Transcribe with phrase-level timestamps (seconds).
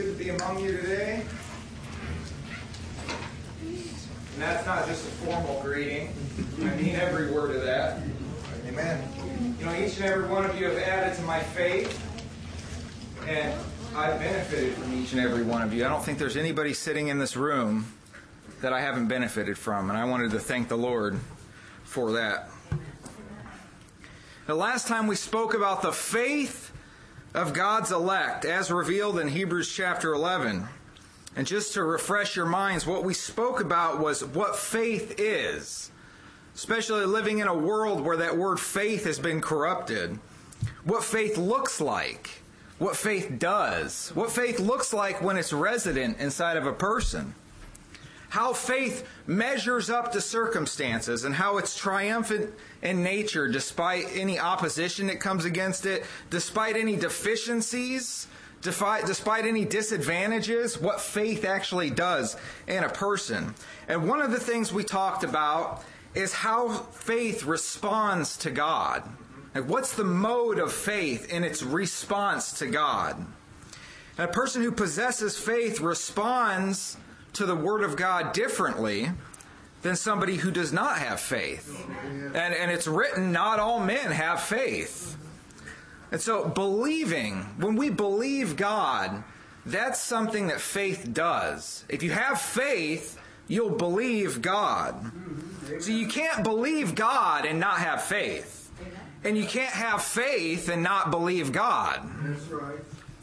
[0.00, 1.22] good to be among you today.
[3.66, 6.14] And that's not just a formal greeting.
[6.60, 8.00] I mean every word of that.
[8.66, 9.56] Amen.
[9.58, 12.00] You know, each and every one of you have added to my faith,
[13.28, 13.52] and
[13.94, 15.84] I've benefited from each and every one of you.
[15.84, 17.92] I don't think there's anybody sitting in this room
[18.62, 21.18] that I haven't benefited from, and I wanted to thank the Lord
[21.84, 22.48] for that.
[24.46, 26.69] The last time we spoke about the faith
[27.34, 30.66] of God's elect as revealed in Hebrews chapter 11.
[31.36, 35.90] And just to refresh your minds, what we spoke about was what faith is,
[36.54, 40.18] especially living in a world where that word faith has been corrupted.
[40.84, 42.42] What faith looks like,
[42.78, 47.34] what faith does, what faith looks like when it's resident inside of a person
[48.30, 55.08] how faith measures up to circumstances and how it's triumphant in nature despite any opposition
[55.08, 58.28] that comes against it, despite any deficiencies,
[58.62, 62.36] despite, despite any disadvantages, what faith actually does
[62.68, 63.52] in a person.
[63.88, 65.82] And one of the things we talked about
[66.14, 69.02] is how faith responds to God.
[69.56, 73.16] Like what's the mode of faith in its response to God?
[74.16, 76.96] And a person who possesses faith responds
[77.34, 79.10] to the Word of God differently
[79.82, 81.86] than somebody who does not have faith.
[82.04, 85.16] And, and it's written, not all men have faith.
[86.12, 89.22] And so, believing, when we believe God,
[89.64, 91.84] that's something that faith does.
[91.88, 95.12] If you have faith, you'll believe God.
[95.78, 98.70] So, you can't believe God and not have faith.
[99.22, 102.00] And you can't have faith and not believe God.
[102.22, 102.80] That's right.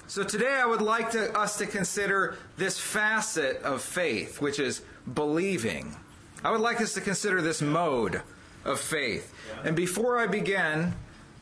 [0.10, 4.82] So today I would like to, us to consider this facet of faith, which is
[5.14, 5.98] believing.
[6.46, 8.22] I would like us to consider this mode
[8.64, 9.34] of faith.
[9.66, 10.94] And before I begin,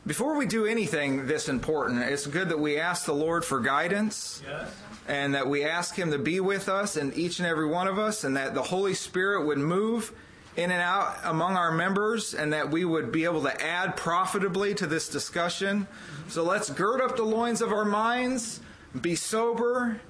[0.04, 4.42] before we do anything this important, it's good that we ask the Lord for guidance.
[4.44, 4.74] Yes.
[5.06, 8.00] And that we ask Him to be with us and each and every one of
[8.00, 10.12] us, and that the Holy Spirit would move
[10.56, 14.74] in and out among our members and that we would be able to add profitably
[14.74, 15.86] to this discussion.
[16.28, 18.60] So let's gird up the loins of our minds,
[19.00, 20.00] be sober,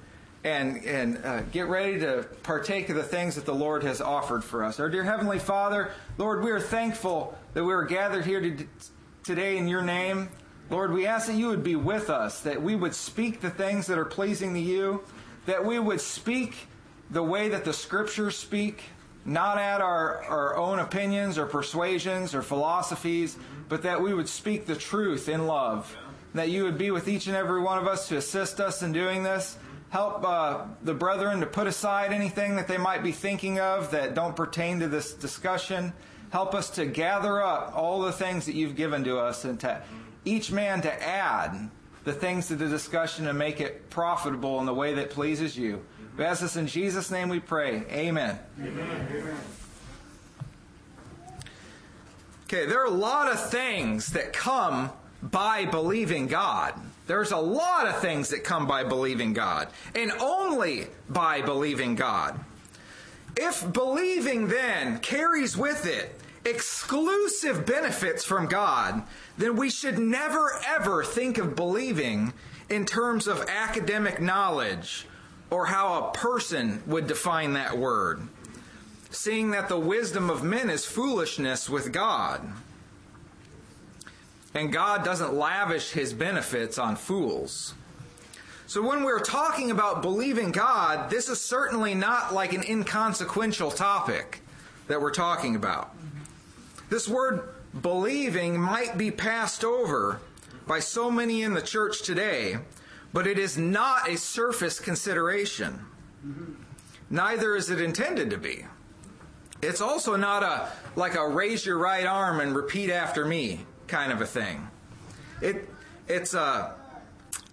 [0.43, 4.43] and, and uh, get ready to partake of the things that the Lord has offered
[4.43, 4.79] for us.
[4.79, 8.65] Our dear Heavenly Father, Lord, we are thankful that we are gathered here to,
[9.25, 10.29] today in your name.
[10.69, 13.87] Lord, we ask that you would be with us, that we would speak the things
[13.87, 15.03] that are pleasing to you,
[15.45, 16.67] that we would speak
[17.09, 18.83] the way that the scriptures speak,
[19.27, 24.65] not at our, our own opinions or persuasions or philosophies, but that we would speak
[24.65, 25.95] the truth in love.
[26.33, 28.93] That you would be with each and every one of us to assist us in
[28.93, 29.57] doing this.
[29.89, 34.13] Help uh, the brethren to put aside anything that they might be thinking of that
[34.15, 35.91] don't pertain to this discussion.
[36.29, 39.81] Help us to gather up all the things that you've given to us and to
[40.23, 41.69] each man to add
[42.05, 45.83] the things to the discussion and make it profitable in the way that pleases you.
[46.17, 47.83] We ask this in Jesus' name we pray.
[47.91, 48.39] Amen.
[48.59, 49.37] Amen.
[52.45, 54.89] Okay, there are a lot of things that come
[55.21, 56.73] by believing God.
[57.05, 62.39] There's a lot of things that come by believing God, and only by believing God.
[63.35, 69.03] If believing then carries with it exclusive benefits from God,
[69.37, 72.33] then we should never ever think of believing
[72.69, 75.05] in terms of academic knowledge
[75.49, 78.21] or how a person would define that word,
[79.09, 82.41] seeing that the wisdom of men is foolishness with God.
[84.53, 87.73] And God doesn't lavish his benefits on fools.
[88.65, 94.41] So when we're talking about believing God, this is certainly not like an inconsequential topic
[94.87, 95.95] that we're talking about.
[96.89, 97.47] This word
[97.81, 100.19] believing might be passed over
[100.65, 102.57] by so many in the church today
[103.13, 105.85] but it is not a surface consideration.
[107.09, 108.65] Neither is it intended to be.
[109.61, 114.11] It's also not a like a raise your right arm and repeat after me kind
[114.11, 114.67] of a thing.
[115.41, 115.67] It
[116.07, 116.75] it's a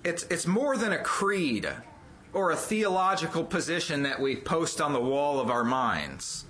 [0.04, 1.69] it's it's more than a creed
[2.32, 6.44] or a theological position that we post on the wall of our minds.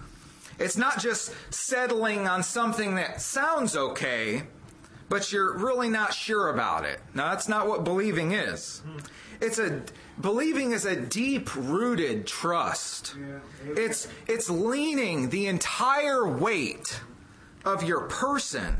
[0.59, 4.45] It's not just settling on something that sounds okay,
[5.09, 7.01] but you're really not sure about it.
[7.15, 8.83] Now, that's not what believing is.
[9.41, 9.83] It's a
[10.21, 13.17] believing is a deep rooted trust.
[13.67, 17.01] It's it's leaning the entire weight
[17.65, 18.77] of your person,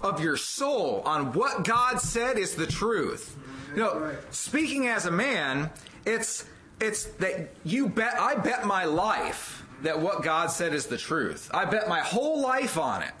[0.00, 3.36] of your soul on what God said is the truth.
[3.36, 3.76] Mm-hmm.
[3.76, 5.70] You know, speaking as a man,
[6.04, 6.44] it's
[6.80, 11.50] it's that you bet I bet my life that what God said is the truth.
[11.52, 13.12] I bet my whole life on it.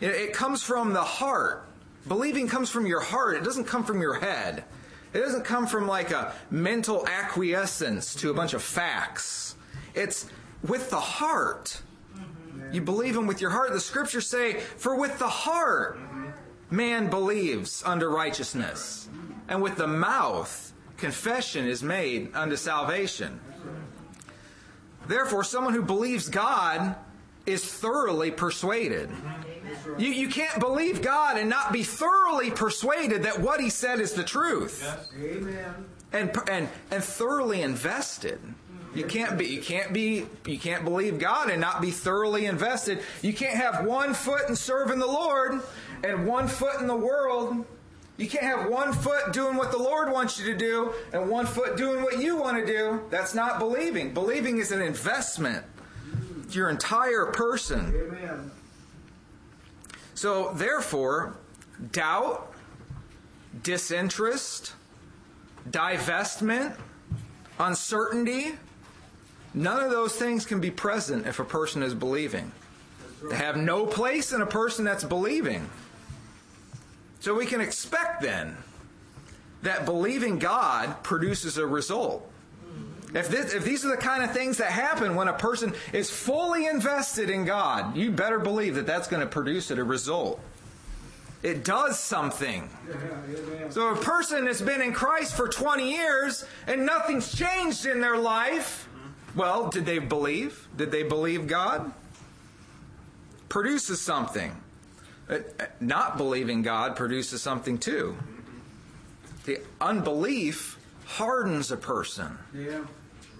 [0.00, 1.66] It, comes from the heart.
[2.06, 3.36] Believing comes from your heart.
[3.36, 4.64] It doesn't come from your head.
[5.12, 9.54] It doesn't come from like a mental acquiescence to a bunch of facts.
[9.94, 10.26] It's
[10.66, 11.80] with the heart.
[12.72, 13.72] You believe him with your heart.
[13.72, 15.98] The scriptures say, For with the heart
[16.70, 19.08] man believes unto righteousness,
[19.48, 23.40] and with the mouth confession is made unto salvation.
[25.06, 26.96] Therefore, someone who believes God
[27.46, 29.10] is thoroughly persuaded.
[29.98, 34.12] You, you can't believe God and not be thoroughly persuaded that what He said is
[34.12, 34.84] the truth.
[35.20, 35.86] Amen.
[36.12, 38.40] And, and, and thoroughly invested.
[38.94, 43.00] You can't be you can't be you can't believe God and not be thoroughly invested.
[43.22, 45.60] You can't have one foot in serving the Lord
[46.04, 47.64] and one foot in the world.
[48.16, 51.46] You can't have one foot doing what the Lord wants you to do and one
[51.46, 53.00] foot doing what you want to do.
[53.10, 54.14] That's not believing.
[54.14, 55.64] Believing is an investment.
[56.44, 57.92] It's your entire person.
[57.92, 58.52] Amen.
[60.14, 61.34] So, therefore,
[61.92, 62.52] doubt,
[63.62, 64.74] disinterest,
[65.70, 66.76] divestment,
[67.58, 68.52] uncertainty,
[69.54, 72.52] none of those things can be present if a person is believing.
[73.28, 75.68] They have no place in a person that's believing.
[77.20, 78.56] So, we can expect then
[79.62, 82.30] that believing God produces a result.
[83.14, 86.10] If, this, if these are the kind of things that happen when a person is
[86.10, 90.40] fully invested in God, you better believe that that's going to produce a result.
[91.44, 92.68] It does something.
[93.70, 98.16] So a person has been in Christ for 20 years and nothing's changed in their
[98.16, 98.88] life,
[99.36, 100.68] well, did they believe?
[100.76, 101.92] Did they believe God?
[103.48, 104.56] Produces something.
[105.28, 108.16] Uh, uh, Not believing God produces something too.
[109.44, 112.38] The unbelief hardens a person.
[112.54, 112.80] Yeah.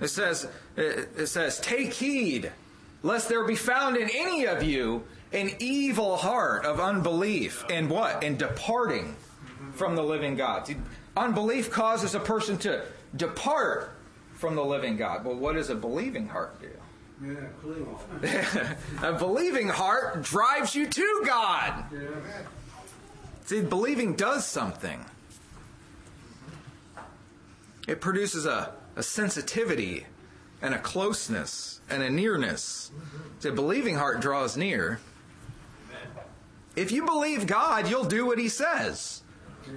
[0.01, 2.51] It says, it says, take heed,
[3.03, 8.23] lest there be found in any of you an evil heart of unbelief and what?
[8.23, 9.17] And departing
[9.73, 10.67] from the living God.
[10.67, 10.77] See,
[11.17, 12.85] unbelief causes a person to
[13.17, 13.91] depart
[14.35, 15.25] from the living God.
[15.25, 16.71] Well, what does a believing heart do?
[17.23, 18.77] Yeah, clean.
[19.03, 21.85] a believing heart drives you to God.
[21.93, 22.01] Yeah.
[23.45, 25.05] See, believing does something.
[27.87, 30.07] It produces a, a sensitivity
[30.63, 32.91] and a closeness and a nearness.
[33.41, 35.01] See, a believing heart draws near.
[36.77, 39.23] If you believe God, you'll do what He says.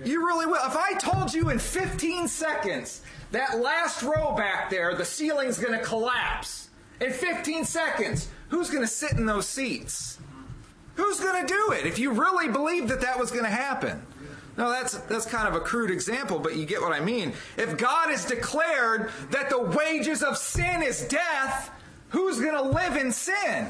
[0.04, 0.56] You really will.
[0.66, 5.78] If I told you in 15 seconds that last row back there, the ceiling's going
[5.78, 6.70] to collapse,
[7.00, 10.20] in 15 seconds, who's going to sit in those seats?
[10.96, 14.02] Who's going to do it if you really believe that that was going to happen?
[14.58, 17.34] No, that's that's kind of a crude example, but you get what I mean.
[17.58, 21.70] If God has declared that the wages of sin is death,
[22.10, 23.68] who's going to live in sin?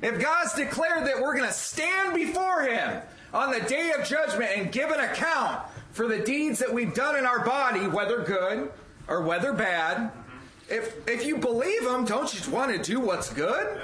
[0.00, 3.02] If God's declared that we're going to stand before Him
[3.34, 7.16] on the day of judgment and give an account for the deeds that we've done
[7.16, 8.70] in our body, whether good
[9.08, 10.72] or whether bad, mm-hmm.
[10.72, 13.80] if, if you believe Him, don't you want to do what's good?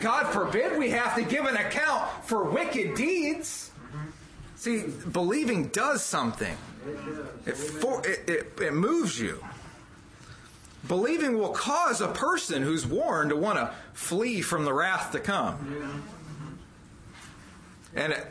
[0.00, 3.65] God forbid we have to give an account for wicked deeds.
[4.56, 6.56] See, believing does something.
[7.44, 9.44] It, for, it, it, it moves you.
[10.88, 15.20] Believing will cause a person who's warned to want to flee from the wrath to
[15.20, 16.02] come.
[17.94, 18.26] And, it,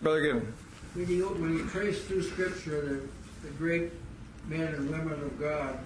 [0.00, 0.52] Brother Gibbon,
[0.94, 3.92] When you, when you trace through Scripture the, the great
[4.48, 5.78] men and women of God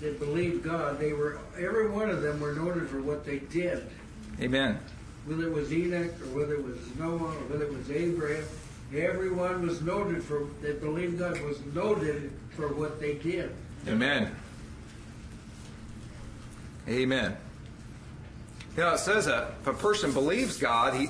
[0.00, 3.86] that believed God, they were every one of them were noted for what they did.
[4.40, 4.78] Amen.
[5.26, 8.44] Whether it was Enoch or whether it was Noah or whether it was Abraham,
[8.94, 13.52] everyone was noted for that believed God was noted for what they did.
[13.88, 14.34] Amen.
[16.88, 17.36] Amen.
[18.76, 21.08] You know, it says that if a person believes God, he,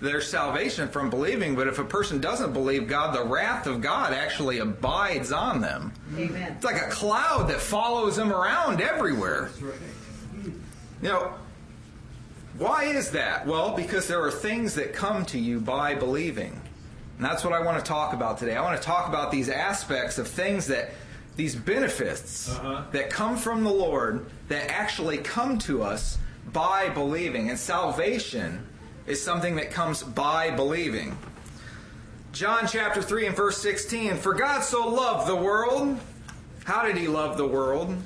[0.00, 4.12] there's salvation from believing, but if a person doesn't believe God, the wrath of God
[4.12, 5.92] actually abides on them.
[6.16, 6.52] Amen.
[6.56, 9.50] It's like a cloud that follows them around everywhere.
[9.52, 9.74] That's right.
[11.02, 11.34] You know,
[12.58, 13.46] why is that?
[13.46, 16.60] Well, because there are things that come to you by believing.
[17.16, 18.54] And that's what I want to talk about today.
[18.56, 20.90] I want to talk about these aspects of things that,
[21.36, 22.82] these benefits Uh-huh.
[22.92, 26.18] that come from the Lord that actually come to us
[26.52, 27.48] by believing.
[27.50, 28.66] And salvation
[29.06, 31.16] is something that comes by believing.
[32.32, 35.98] John chapter 3 and verse 16 For God so loved the world.
[36.64, 37.96] How did he love the world?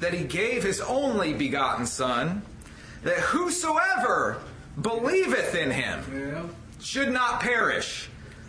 [0.00, 2.42] That he gave his only begotten Son,
[3.06, 4.38] that whosoever
[4.80, 8.08] believeth in him should not perish,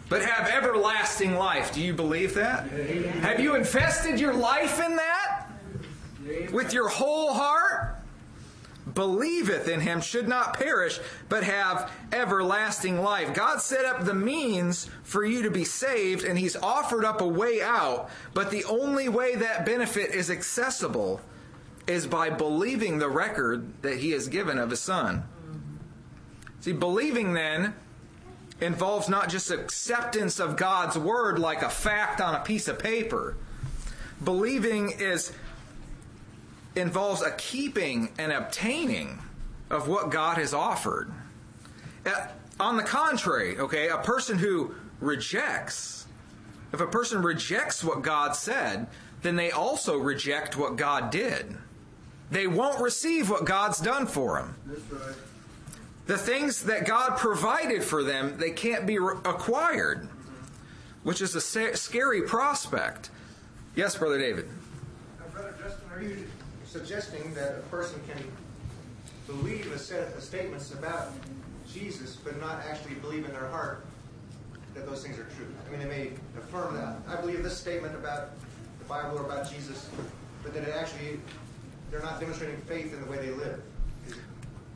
[0.09, 1.73] but have everlasting life.
[1.73, 2.69] Do you believe that?
[3.21, 5.47] Have you invested your life in that?
[6.51, 7.93] With your whole heart?
[8.93, 10.99] believeth in him should not perish,
[11.29, 13.33] but have everlasting life.
[13.33, 17.27] God set up the means for you to be saved, and he's offered up a
[17.27, 21.21] way out, but the only way that benefit is accessible
[21.87, 25.23] is by believing the record that he has given of his son.
[26.59, 27.73] See, believing then
[28.59, 33.37] involves not just acceptance of God's word like a fact on a piece of paper.
[34.23, 35.31] Believing is
[36.75, 39.19] involves a keeping and obtaining
[39.69, 41.11] of what God has offered.
[42.05, 42.27] Uh,
[42.59, 46.07] on the contrary, okay, a person who rejects,
[46.73, 48.87] if a person rejects what God said,
[49.21, 51.57] then they also reject what God did.
[52.29, 54.55] They won't receive what God's done for them.
[54.91, 55.15] Right.
[56.07, 60.07] The things that God provided for them, they can't be re- acquired,
[61.03, 63.09] which is a sa- scary prospect.
[63.75, 64.47] Yes, Brother David.
[65.33, 66.25] Brother Justin, are you
[66.65, 68.23] suggesting that a person can
[69.27, 71.11] believe a set of statements about
[71.71, 73.85] Jesus, but not actually believe in their heart
[74.73, 75.47] that those things are true?
[75.67, 76.97] I mean, they may affirm that.
[77.07, 78.29] I believe this statement about
[78.79, 79.89] the Bible or about Jesus,
[80.43, 81.19] but that it actually,
[81.91, 83.61] they're not demonstrating faith in the way they live.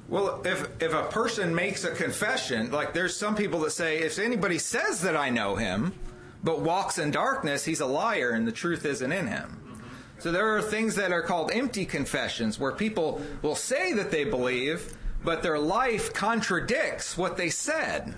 [0.07, 4.19] Well, if if a person makes a confession, like there's some people that say, if
[4.19, 5.93] anybody says that I know him,
[6.43, 9.57] but walks in darkness, he's a liar and the truth isn't in him.
[10.19, 14.23] So there are things that are called empty confessions where people will say that they
[14.23, 18.13] believe, but their life contradicts what they said.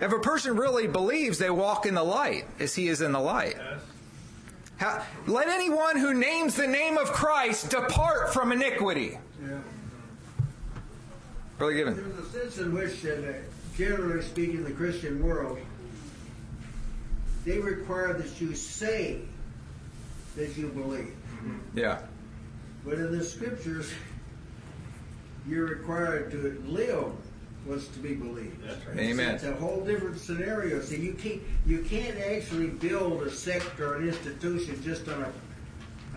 [0.00, 3.20] If a person really believes they walk in the light as he is in the
[3.20, 3.56] light.
[4.76, 9.18] How, let anyone who names the name of Christ depart from iniquity.
[9.42, 9.58] Yeah.
[11.58, 11.94] Brother Given.
[11.96, 13.32] There's a sense in which, uh,
[13.76, 15.58] generally speaking, the Christian world,
[17.46, 19.20] they require that you say
[20.36, 21.14] that you believe.
[21.74, 22.00] Yeah.
[22.84, 23.90] But in the scriptures,
[25.48, 27.12] you're required to live
[27.66, 28.66] what's to be believed.
[28.66, 28.98] That's right.
[28.98, 29.34] Amen.
[29.34, 30.80] It's a whole different scenario.
[30.80, 35.32] See, you can't you can't actually build a sect or an institution just on a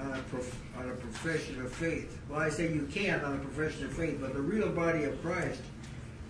[0.02, 2.18] on a, prof, on a profession of faith.
[2.30, 5.22] Well, I say you can on a profession of faith, but the real body of
[5.22, 5.62] Christ,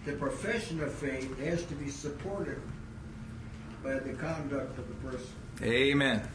[0.05, 2.59] the profession of faith has to be supported
[3.83, 5.29] by the conduct of the person.
[5.61, 6.27] Amen.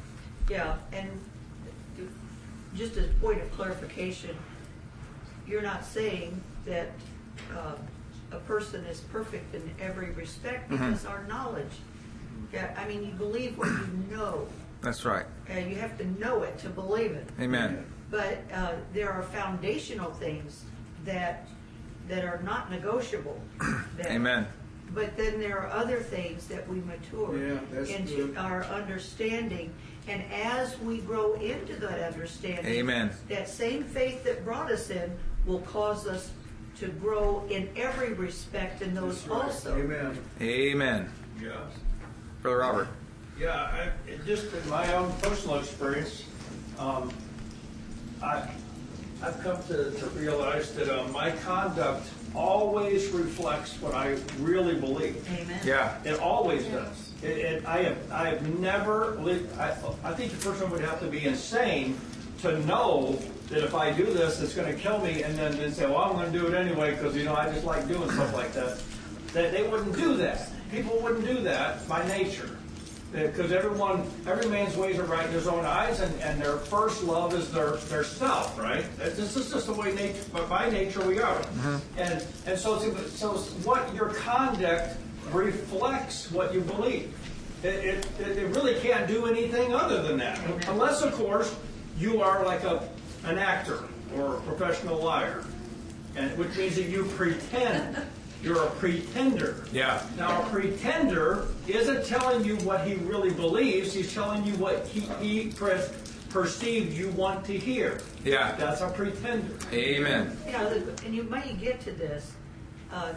[0.49, 1.09] Yeah, and
[2.77, 4.37] just a point of clarification,
[5.47, 6.91] you're not saying that
[7.57, 7.75] uh,
[8.35, 10.85] a person is perfect in every respect Mm-hmm.
[10.91, 11.73] because our knowledge,
[12.53, 14.47] yeah, I mean, you believe what you know,
[14.83, 15.27] That's right.
[15.49, 17.29] and you have to know it to believe it.
[17.41, 17.85] Amen.
[18.11, 20.65] But uh, there are foundational things
[21.05, 21.49] that
[22.09, 23.41] that are not negotiable.
[23.97, 24.47] that- Amen.
[24.93, 28.37] But then there are other things that we mature Yeah, into good.
[28.37, 29.73] our understanding.
[30.07, 33.11] And as we grow into that understanding, Amen.
[33.31, 35.11] that same faith that brought us in
[35.47, 36.31] will cause us
[36.79, 39.77] to grow in every respect in those also.
[39.77, 40.19] Amen.
[40.41, 41.11] Amen.
[41.41, 41.53] Yeah.
[42.43, 42.89] Brother Robert.
[43.39, 43.91] Yeah, I,
[44.27, 46.25] just in my own personal experience,
[46.79, 47.13] um,
[48.23, 48.49] I,
[49.23, 55.27] I've come to, to realize that uh, my conduct always reflects what I really believe.
[55.41, 55.61] Amen.
[55.65, 55.97] Yeah.
[56.05, 57.13] It always does.
[57.23, 59.57] It, it, I have I have never lived.
[59.59, 61.99] I, I think the person would have to be insane
[62.43, 65.73] to know that if I do this, it's going to kill me, and then, then
[65.73, 68.11] say, "Well, I'm going to do it anyway because you know I just like doing
[68.11, 68.81] stuff like that."
[69.33, 70.49] That they wouldn't do that.
[70.71, 72.57] People wouldn't do that by nature.
[73.15, 76.57] Eh, because everyone, every man's ways are right in his own eyes, and, and their
[76.57, 78.85] first love is their, their self, right?
[78.99, 81.37] This is just the way nature, but by nature we are.
[81.37, 81.77] Mm-hmm.
[81.99, 84.99] And and so so what your conduct
[85.31, 87.15] reflects what you believe.
[87.63, 91.55] It, it, it really can't do anything other than that, unless of course
[91.97, 92.89] you are like a
[93.25, 93.81] an actor
[94.17, 95.45] or a professional liar,
[96.17, 97.97] and which means that you pretend.
[98.43, 99.65] You're a pretender.
[99.73, 100.03] Yeah.
[100.19, 103.95] Now, a pretender isn't telling you what he really believes.
[103.95, 105.89] He's telling you what he, he per-
[106.29, 108.03] perceived you want to hear.
[108.23, 108.55] Yeah.
[108.57, 109.55] That's a pretender.
[109.73, 110.37] Amen.
[110.47, 112.33] Yeah, the- and you may get to this.
[112.93, 113.15] Uh,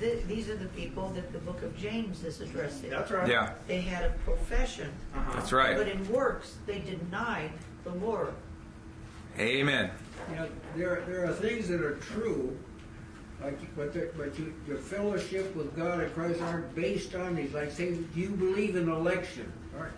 [0.00, 2.88] th- these are the people that the book of James is addressing.
[2.88, 3.28] That's right.
[3.28, 3.52] Yeah.
[3.66, 4.90] They had a profession,
[5.34, 5.76] That's right.
[5.76, 7.50] but in works they denied
[7.84, 8.32] the Lord.
[9.38, 9.90] Amen.
[10.30, 12.56] You know, there, there are things that are true,
[13.42, 17.52] like, but, the- but you, your fellowship with God and Christ aren't based on these.
[17.52, 19.92] Like, say, do you believe in election, all right?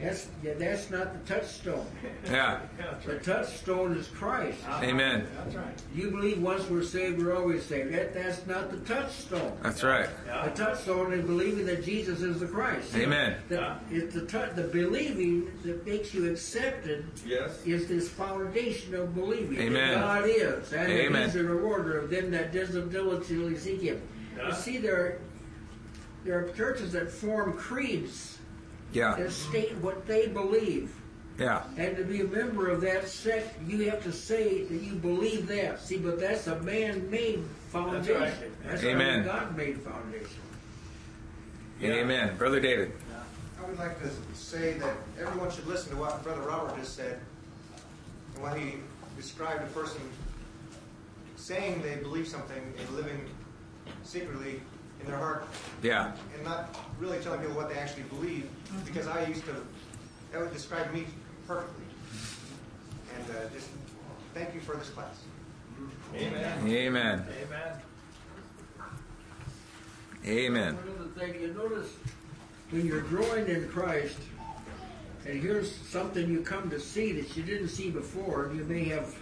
[0.00, 1.86] That's yeah, that's not the touchstone.
[2.24, 2.60] Yeah.
[2.76, 4.58] That's The touchstone is Christ.
[4.66, 4.84] Uh-huh.
[4.84, 5.26] Amen.
[5.36, 5.82] That's right.
[5.94, 7.94] You believe once we're saved, we're always saved.
[7.94, 9.56] That, that's not the touchstone.
[9.62, 10.08] That's right.
[10.26, 12.94] The touchstone is believing that Jesus is the Christ.
[12.96, 13.36] Amen.
[13.48, 13.78] The, Yeah.
[13.90, 17.64] it's the, tou- the believing that makes you accepted Yes.
[17.64, 19.92] is this foundation of believing Amen.
[19.92, 21.12] that God is, and Amen.
[21.12, 24.02] that He's a rewarder of them that diligently seek Him.
[24.36, 24.48] Yeah.
[24.48, 25.20] You see, there,
[26.24, 28.33] there are churches that form creeds
[28.94, 29.16] Yeah.
[29.16, 30.94] that state what they believe.
[31.38, 31.64] Yeah.
[31.76, 35.48] And to be a member of that sect, you have to say that you believe
[35.48, 35.80] that.
[35.80, 38.20] See, but that's a man-made foundation.
[38.20, 38.62] right.
[38.64, 39.26] That's Amen.
[39.26, 40.40] not a God-made foundation.
[41.82, 42.36] Amen.
[42.36, 42.92] Brother David.
[43.60, 47.18] I would like to say that everyone should listen to what Brother Robert just said
[48.34, 48.74] and when he
[49.16, 50.00] described a person
[51.36, 53.20] saying they believe something and living
[54.02, 54.60] secretly
[55.04, 55.46] in their heart
[55.82, 56.12] Yeah.
[56.34, 58.48] and not really telling people what they actually believe
[58.84, 59.54] because I used to,
[60.32, 61.06] that would describe me
[61.46, 61.84] perfectly.
[63.16, 63.68] And uh, just
[64.34, 65.22] thank you for this class.
[66.14, 66.66] Amen.
[66.68, 67.24] Amen.
[67.42, 67.72] Amen.
[70.26, 70.76] Amen.
[70.76, 71.92] One other thing, you notice
[72.70, 74.16] when you're growing in Christ,
[75.26, 78.84] and here's something you come to see that you didn't see before, and you may
[78.84, 79.14] have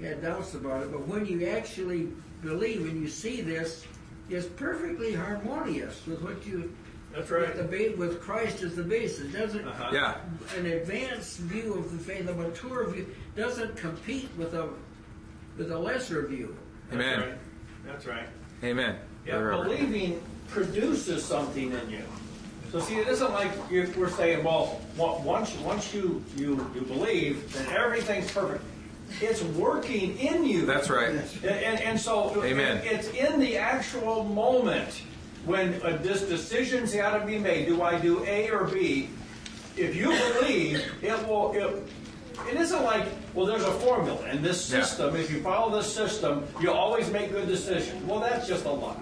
[0.00, 2.08] had doubts about it, but when you actually
[2.42, 3.84] believe and you see this,
[4.30, 6.72] it's perfectly harmonious with what you
[7.14, 7.56] That's with right.
[7.56, 9.32] the ba- with Christ as the basis.
[9.32, 9.90] Doesn't Uh-huh.
[9.92, 10.16] Yeah.
[10.56, 13.06] an advanced view of the faith, a mature view,
[13.36, 14.68] doesn't compete with a
[15.56, 16.56] with a lesser view.
[16.90, 17.20] That's Amen.
[17.20, 17.38] right.
[17.86, 18.28] That's right.
[18.62, 18.96] Amen.
[19.26, 19.64] Yeah, Brother Robert.
[19.78, 22.02] believing produces something in you.
[22.70, 26.82] So see, it isn't like if we're saying, well, on- once once you you you
[26.82, 28.62] believe, then everything's perfect.
[29.20, 30.66] It's working in you.
[30.66, 31.10] That's right.
[31.10, 32.80] And, and, and so Amen.
[32.84, 35.02] it's in the actual moment
[35.44, 37.66] when uh, this decision's got to be made.
[37.66, 39.08] Do I do A or B?
[39.76, 41.52] If you believe, it will.
[41.52, 41.88] It,
[42.48, 44.82] it isn't like, well, there's a formula in this Yeah.
[44.82, 45.16] system.
[45.16, 48.04] If you follow this system, you always make good decisions.
[48.04, 48.94] Well, that's just a lie.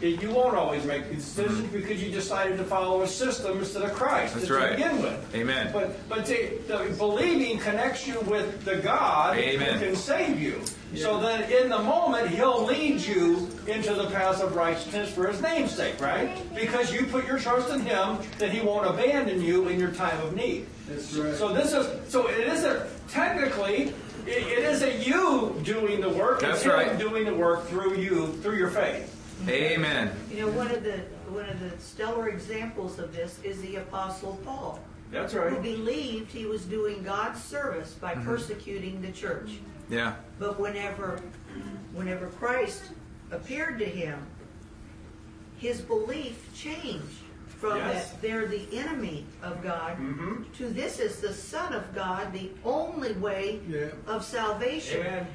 [0.00, 3.82] It- You won't always make good decisions because you decided to follow a system instead
[3.82, 4.76] of Christ That's to right.
[4.76, 5.34] begin with.
[5.34, 5.70] Amen.
[5.72, 9.74] But but the, the believing connects you with the God Amen.
[9.78, 10.62] who can save you.
[10.96, 15.40] So then in the moment he'll lead you into the path of righteousness for his
[15.40, 16.30] name's sake, right?
[16.54, 20.18] Because you put your trust in him that he won't abandon you in your time
[20.22, 20.66] of need.
[20.88, 21.34] That's right.
[21.36, 23.92] So this is so it isn't technically
[24.26, 26.98] it, it isn't you doing the work, That's it's him right.
[26.98, 29.16] doing the work through you, through your faith.
[29.48, 30.12] Amen.
[30.30, 30.98] You know, one of the
[31.28, 35.50] one of the stellar examples of this is the Apostle Paul, That's right.
[35.52, 39.58] who believed he was doing God's service by persecuting the church.
[39.88, 40.14] Yeah.
[40.38, 41.20] But whenever,
[41.94, 42.82] whenever Christ
[43.30, 44.18] appeared to him,
[45.58, 48.10] his belief changed from Yes.
[48.10, 50.44] that they're the enemy of God Mhm.
[50.58, 53.86] to this is the Son of God, the only way Yeah.
[54.06, 55.00] of salvation.
[55.06, 55.26] Amen.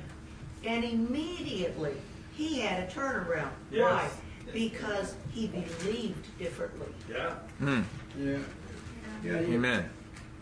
[0.65, 1.93] And immediately
[2.35, 3.49] he had a turnaround.
[3.71, 3.81] Yes.
[3.81, 4.09] Why?
[4.53, 6.87] Because he believed differently.
[7.09, 7.31] Yeah.
[7.59, 7.81] Hmm.
[8.19, 8.37] Yeah.
[9.23, 9.39] Yeah.
[9.41, 9.89] you- Amen.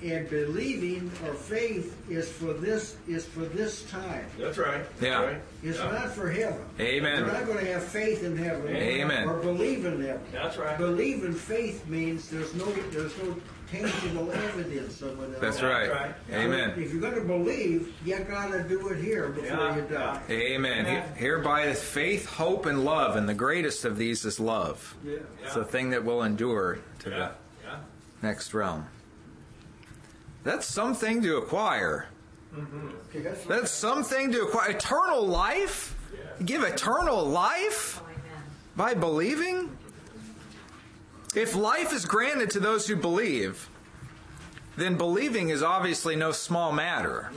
[0.03, 4.25] And believing or faith is for this is for this time.
[4.38, 4.84] That's right.
[4.99, 5.23] That's Yeah.
[5.23, 5.41] right.
[5.63, 5.91] It's Yeah.
[5.91, 6.60] not for heaven.
[6.77, 7.23] Amen.
[7.23, 8.67] We're not going to have faith in heaven.
[8.75, 9.25] Amen.
[9.29, 10.21] Or believe in heaven.
[10.34, 10.77] That's right.
[10.77, 13.38] Believe in faith means there's no there's no
[13.73, 15.41] tangible evidence of it.
[15.41, 15.69] That's all.
[15.69, 15.89] right.
[15.91, 16.15] right.
[16.31, 16.73] Amen.
[16.77, 20.21] If you're going to believe, you got to do it here before Yeah, you die.
[20.29, 20.86] Amen.
[20.86, 24.95] He- Hereby is faith, hope, and love, and the greatest of these is love.
[25.03, 25.17] Yeah.
[25.43, 27.15] It's the thing that will endure to Yeah.
[27.17, 27.31] the
[27.67, 27.75] Yeah.
[28.21, 28.86] next realm.
[30.43, 32.07] That's something to acquire.
[32.55, 32.89] Mm-hmm.
[33.09, 34.71] Okay, that's That's something to acquire.
[34.71, 35.95] Eternal life?
[36.45, 38.09] Give eternal life oh,
[38.75, 39.75] by believing?
[41.36, 43.69] If life is granted to those who believe,
[44.78, 47.32] then believing is obviously no small matter.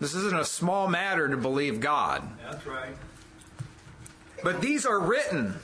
[0.00, 2.22] This isn't a small matter to believe God.
[2.42, 2.96] That's right.
[4.42, 5.54] But these are written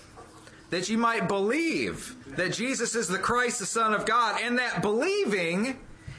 [0.71, 4.83] that you might believe that Jesus is the Christ, the Son of God, and that
[4.83, 5.79] believing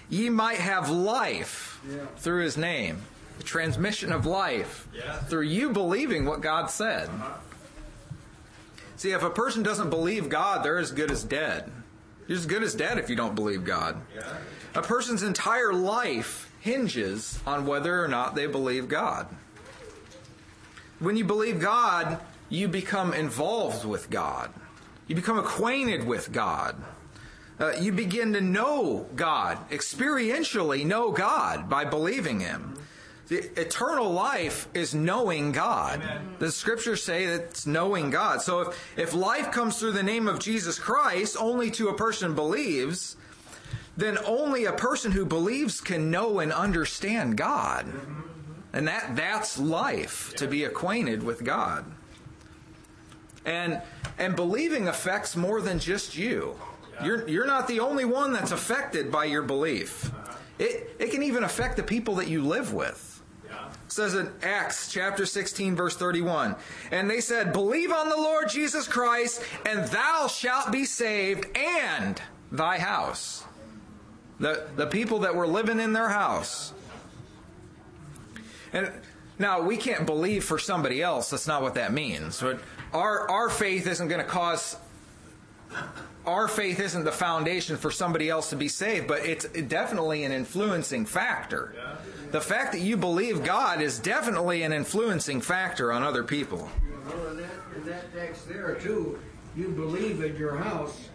[0.10, 2.06] ye might have life Yeah.
[2.18, 3.02] through his name.
[3.38, 5.20] The transmission of life Yeah.
[5.22, 7.08] through you believing what God said.
[7.10, 7.34] Uh-huh.
[9.02, 11.72] See, if a person doesn't believe God, they're as good as dead.
[12.28, 14.00] You're as good as dead if you don't believe God.
[14.16, 14.38] Yeah.
[14.76, 19.26] A person's entire life hinges on whether or not they believe God.
[21.00, 24.54] When you believe God, you become involved with God.
[25.08, 26.76] You become acquainted with God.
[27.60, 32.76] Uh, you begin to know God, experientially know God by believing Him.
[33.32, 36.02] The eternal life is knowing God.
[36.02, 36.36] Amen.
[36.40, 38.42] The scriptures say that it's knowing God.
[38.42, 42.36] So if, if life comes through the name of Jesus Christ only to a person
[42.36, 43.16] believes,
[43.96, 47.86] then only a person who believes can know and understand God.
[47.86, 48.22] Mm-hmm.
[48.74, 51.86] And that that's life to be acquainted with God.
[53.46, 53.82] And
[54.18, 56.60] and believing affects more than just you.
[57.02, 60.08] You're you're not the only one that's affected by your belief.
[60.08, 60.36] Uh-huh.
[60.60, 63.11] It it can even affect the people that you live with.
[63.92, 66.56] It says in Acts chapter 16 verse 31,
[66.92, 72.22] and they said, "Believe on the Lord Jesus Christ, and thou shalt be saved and
[72.54, 73.44] thy house."
[74.40, 76.72] The the people that were living in their house.
[78.72, 78.90] And
[79.38, 81.30] now we can't believe for somebody else.
[81.30, 82.40] That's not what that means.
[82.40, 82.62] But
[82.94, 84.78] our our faith isn't going to cause
[86.26, 90.32] our faith isn't the foundation for somebody else to be saved, but it's definitely an
[90.32, 91.74] influencing factor.
[92.32, 96.70] The fact that you believe God is definitely an influencing factor on other people.
[97.06, 99.20] Well, in that, in that text there too,
[99.56, 101.10] you believe in your house.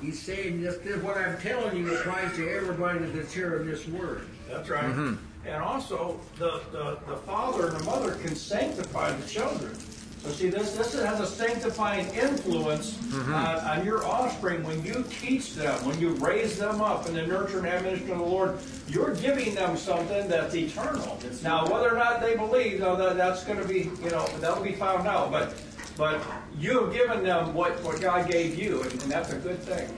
[0.00, 4.26] He's saying this, this what I'm telling you applies to everybody that's hearing this word.
[4.50, 4.84] That's right.
[4.84, 5.14] Mm-hmm.
[5.46, 9.76] And also, the, the, the father and the mother can sanctify the children.
[10.24, 12.98] So see, this this has a sanctifying influence
[13.34, 17.26] on, on your offspring when you teach them, when you raise them up in the
[17.26, 18.58] nurture and admonition of the Lord.
[18.88, 21.18] You're giving them something that's eternal.
[21.42, 24.72] Now, whether or not they believe, that, that's going to be, you know, that'll be
[24.72, 25.30] found out.
[25.30, 25.54] But
[25.98, 26.22] but
[26.58, 29.94] you have given them what, what God gave you, and, and that's a good thing.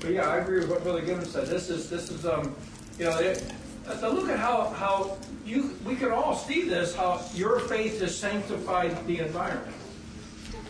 [0.00, 1.46] But yeah, I agree with what Brother Gibbons said.
[1.46, 2.54] This is this is um,
[2.98, 3.44] you know, it,
[3.88, 8.16] uh, look at how how you we can all see this how your faith has
[8.16, 9.76] sanctified the environment.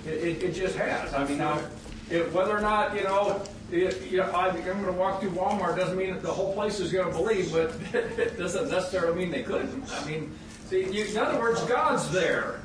[0.05, 1.13] It, it, it just has.
[1.15, 1.61] I mean, now
[2.11, 3.43] it, whether or not you know.
[3.73, 6.55] It, you know, I, I'm going to walk through Walmart doesn't mean that the whole
[6.55, 7.75] place is going to believe, but
[8.17, 9.93] it doesn't necessarily mean they couldn't.
[9.93, 10.33] I mean,
[10.69, 12.61] see, you, in other words, God's there.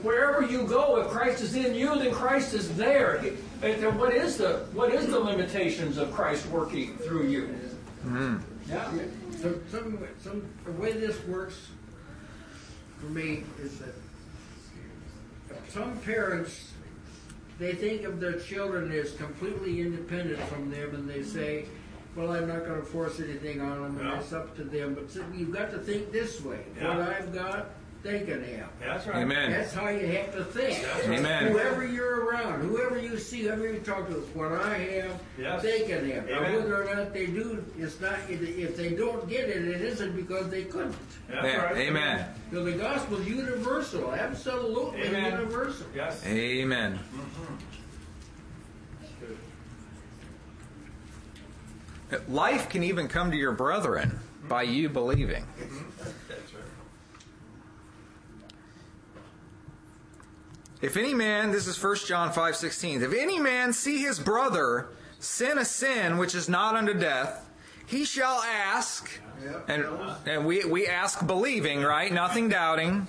[0.00, 3.22] Wherever you go, if Christ is in you, then Christ is there.
[3.62, 7.54] And what is the what is the limitations of Christ working through you?
[8.70, 8.90] Yeah.
[9.40, 11.68] So some, some, the way this works
[12.98, 13.94] for me is that
[15.68, 16.72] some parents,
[17.58, 21.64] they think of their children as completely independent from them and they say,
[22.16, 24.20] well, I'm not gonna force anything on them and Yeah.
[24.20, 26.60] it's up to them, but you've got to think this way.
[26.76, 26.98] Yeah.
[26.98, 27.70] What I've got,
[28.02, 28.70] they can have.
[28.80, 29.16] That's right.
[29.18, 29.50] Amen.
[29.50, 30.82] That's how you have to think.
[30.82, 31.18] That's right.
[31.18, 31.52] Amen.
[31.52, 35.62] Whoever you're around, whoever you see, whoever you talk to, what I have, Yes.
[35.62, 36.26] they can have.
[36.26, 38.18] Now, whether or not they do, it's not.
[38.28, 40.96] If they don't get it, it isn't because they couldn't.
[41.28, 41.76] That's Yeah, right.
[41.76, 42.26] amen.
[42.52, 45.32] So the gospel's universal, absolutely Amen.
[45.32, 45.86] universal.
[45.94, 46.24] Yes.
[46.26, 46.98] Amen.
[47.14, 47.54] Mm-hmm.
[52.34, 55.44] Life can even come to your brethren by you believing.
[55.44, 55.84] Mm-hmm.
[56.28, 56.62] That's right.
[60.82, 64.88] If any man, this is 1 John 5 16, if any man see his brother
[65.18, 67.48] sin a sin which is not unto death,
[67.86, 69.10] he shall ask,
[69.68, 69.84] and,
[70.26, 72.12] and we, we ask believing, right?
[72.12, 73.06] Nothing doubting.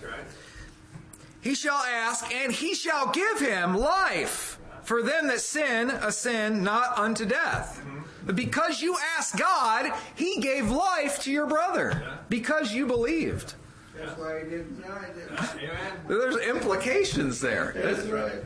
[1.39, 6.63] He shall ask, and he shall give him life for them that sin a sin
[6.63, 7.81] not unto death.
[8.25, 13.55] But because you asked God, he gave life to your brother because you believed.
[14.01, 15.05] That's why he didn't die.
[15.15, 15.37] Then.
[15.69, 15.93] Amen.
[16.07, 17.73] There's implications there.
[17.75, 18.41] That's right.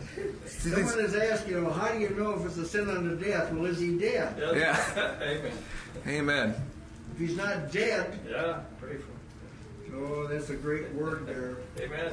[0.45, 3.51] Someone has asked, you know, how do you know if it's a sin unto death?
[3.53, 4.35] Well, is he dead?
[4.55, 5.15] Yeah.
[5.21, 5.51] Amen.
[6.07, 6.55] Amen.
[7.13, 8.59] If he's not dead, Yeah.
[8.81, 10.03] Pray for him.
[10.03, 11.57] oh, that's a great word there.
[11.79, 12.11] Amen.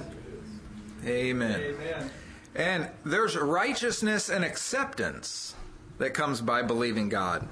[1.05, 1.61] Amen.
[1.61, 2.11] Amen.
[2.55, 5.57] And there's righteousness and acceptance
[5.99, 7.49] that comes by believing God.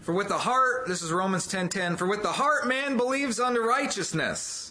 [0.00, 3.60] For with the heart, this is Romans 10:10, for with the heart man believes unto
[3.60, 4.69] righteousness,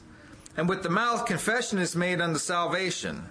[0.58, 3.26] and with the mouth confession is made unto salvation.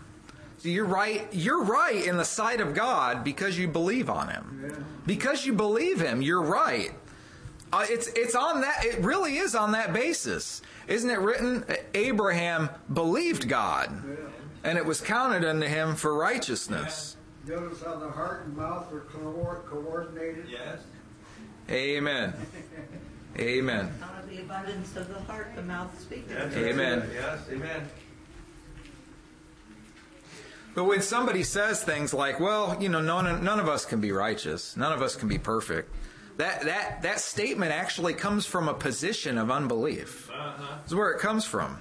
[0.58, 4.86] So you're right, you're right in the sight of God because you believe on him.
[5.06, 6.92] Because you believe him, you're right.
[7.72, 10.62] Uh, it's it's on that it really is on that basis.
[10.86, 13.90] Isn't it written Abraham believed God
[14.64, 17.16] and it was counted unto him for righteousness.
[17.46, 20.46] Notice how the heart and mouth are co- coordinated.
[20.50, 20.80] Yes.
[21.70, 22.34] Amen.
[23.38, 23.92] Amen.
[24.28, 26.30] Out of the abundance of the heart, the mouth speaketh.
[26.30, 26.54] Yes.
[26.54, 27.10] Amen.
[27.14, 27.38] Yes.
[27.50, 27.88] Amen.
[30.74, 34.12] But when somebody says things like, "Well, you know, none, none of us can be
[34.12, 34.76] righteous.
[34.76, 35.90] None of us can be perfect,"
[36.36, 40.30] that that that statement actually comes from a position of unbelief.
[40.30, 40.76] Uh-huh.
[40.80, 41.80] That's where it comes from,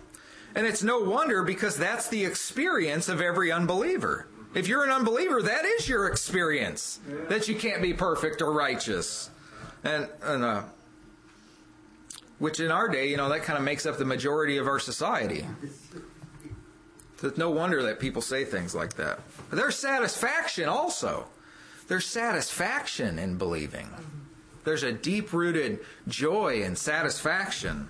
[0.55, 4.27] and it's no wonder because that's the experience of every unbeliever.
[4.53, 9.29] If you're an unbeliever, that is your experience that you can't be perfect or righteous,
[9.83, 10.63] and and uh,
[12.39, 14.79] which in our day, you know, that kind of makes up the majority of our
[14.79, 15.45] society.
[17.19, 19.19] So it's no wonder that people say things like that.
[19.49, 21.25] But there's satisfaction also.
[21.87, 23.89] There's satisfaction in believing.
[24.65, 27.89] there's a deep rooted joy and satisfaction.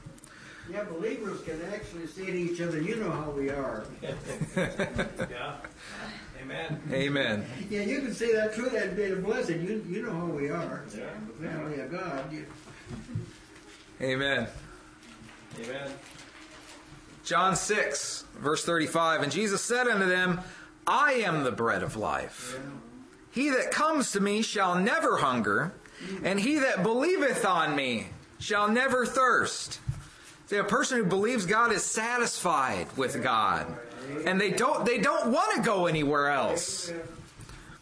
[0.71, 3.85] Yeah, believers can actually say to each other, "You know how we are."
[4.55, 5.55] Yeah.
[6.41, 6.81] Amen.
[6.91, 7.45] Amen.
[7.69, 8.69] Yeah, you can say that true.
[8.69, 9.63] That'd be a blessing.
[9.67, 10.83] You you know how we are.
[10.95, 11.05] Yeah.
[11.41, 12.31] The family of God.
[12.31, 12.45] You,
[14.01, 14.47] Amen.
[15.59, 15.91] Amen.
[17.23, 19.23] John 6, verse 35.
[19.23, 20.39] And Jesus said unto them,
[20.85, 22.59] I am the bread of life.
[23.31, 25.73] He that comes to me shall never hunger,
[26.23, 28.07] and he that believeth on me
[28.39, 29.79] shall never thirst.
[30.45, 33.67] See, a person who believes God is satisfied with God,
[34.25, 36.91] and they don't they don't want to go anywhere else.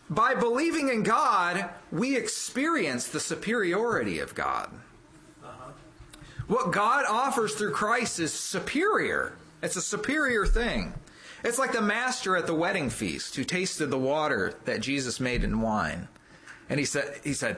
[0.10, 4.72] By believing in God, we experience the superiority of God.
[6.48, 9.34] What God offers through Christ is superior.
[9.64, 10.94] It's a superior thing.
[11.44, 15.44] It's like the master at the wedding feast who tasted the water that Jesus made
[15.44, 16.08] in wine.
[16.70, 17.58] And he said, he said,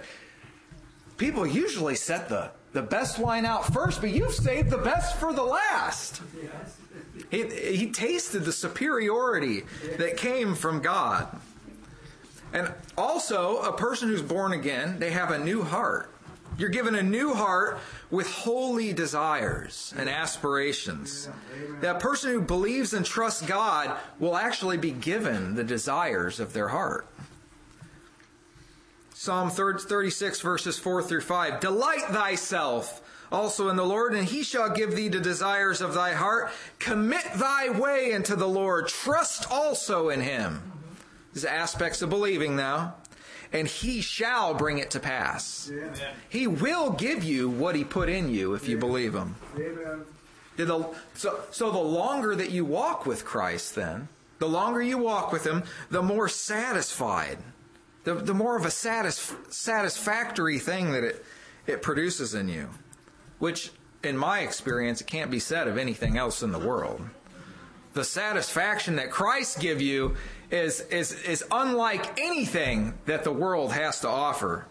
[1.18, 5.34] people usually set the, the best wine out first, but you've saved the best for
[5.34, 6.22] the last.
[7.32, 7.44] He,
[7.76, 9.64] he tasted the superiority
[9.98, 11.28] that came from God.
[12.54, 16.14] And also, a person who's born again, they have a new heart.
[16.58, 21.30] You're given a new heart with holy desires and aspirations.
[21.82, 26.70] That person who believes and trusts God will actually be given the desires of their
[26.70, 27.08] heart.
[29.14, 31.60] Psalm 36, verses 4 through 5.
[31.60, 36.14] Delight thyself also in the Lord, and he shall give thee the desires of thy
[36.14, 36.52] heart.
[36.80, 38.88] Commit thy way unto the Lord.
[38.88, 40.72] Trust also in him.
[41.34, 42.96] These aspects of believing now.
[43.54, 45.72] And he shall bring it to pass.
[45.74, 46.12] yeah.
[46.30, 49.36] He will give you what he put in you if you believe him.
[49.56, 50.06] Amen.
[51.14, 54.08] So, so the longer that you walk with Christ, then,
[54.40, 57.38] the longer you walk with him, the more satisfied,
[58.04, 61.26] the, the more of a satis, satisfactory thing that it,
[61.66, 62.70] it produces in you.
[63.40, 63.72] Which,
[64.04, 67.02] in my experience, it can't be said of anything else in the world.
[67.94, 70.16] The satisfaction that Christ give you
[70.52, 74.66] is, is, is unlike anything that the world has to offer.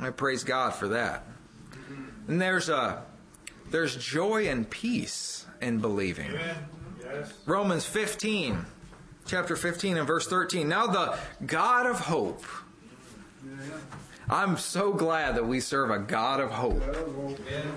[0.00, 1.24] I praise God for that.
[2.28, 3.02] And there's a
[3.70, 6.32] there's joy and peace in believing.
[7.02, 7.32] Yes.
[7.46, 8.64] Romans 15,
[9.26, 10.68] chapter 15 and verse 13.
[10.68, 12.44] Now the God of hope.
[14.30, 16.82] I'm so glad that we serve a God of hope.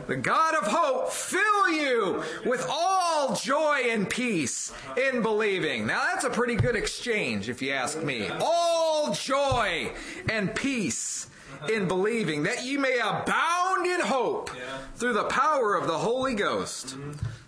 [0.07, 5.87] The God of hope fill you with all joy and peace in believing.
[5.87, 8.29] Now that's a pretty good exchange if you ask me.
[8.41, 9.93] All joy
[10.29, 11.29] and peace
[11.71, 14.49] in believing that you may abound in hope
[14.95, 16.97] through the power of the Holy Ghost.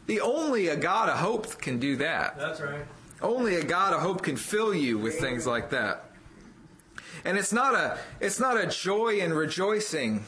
[0.05, 2.37] The only a God of hope can do that.
[2.37, 2.85] That's right.
[3.21, 6.09] Only a God of hope can fill you with things like that.
[7.25, 10.25] And it's not a it's not a joy and rejoicing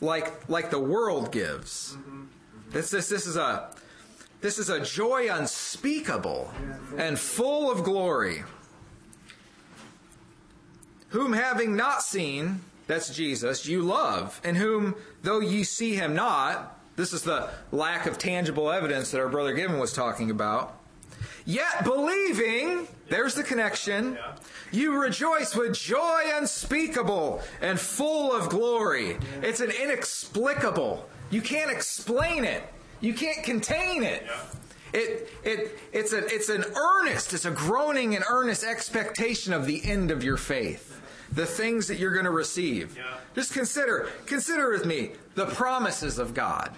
[0.00, 1.96] like like the world gives.
[2.70, 3.70] This this this is a
[4.40, 6.52] this is a joy unspeakable
[6.96, 8.44] and full of glory.
[11.10, 16.78] Whom having not seen, that's Jesus, you love, and whom though ye see him not,
[16.96, 20.77] this is the lack of tangible evidence that our brother Given was talking about.
[21.44, 24.18] Yet believing, there's the connection,
[24.70, 29.16] you rejoice with joy unspeakable and full of glory.
[29.42, 31.08] It's an inexplicable.
[31.30, 32.62] You can't explain it.
[33.00, 34.26] You can't contain it.
[34.92, 39.84] It, it, it's, a, it's an earnest, it's a groaning and earnest expectation of the
[39.84, 41.00] end of your faith.
[41.32, 42.98] The things that you're going to receive.
[43.34, 46.74] Just consider, consider with me the promises of God.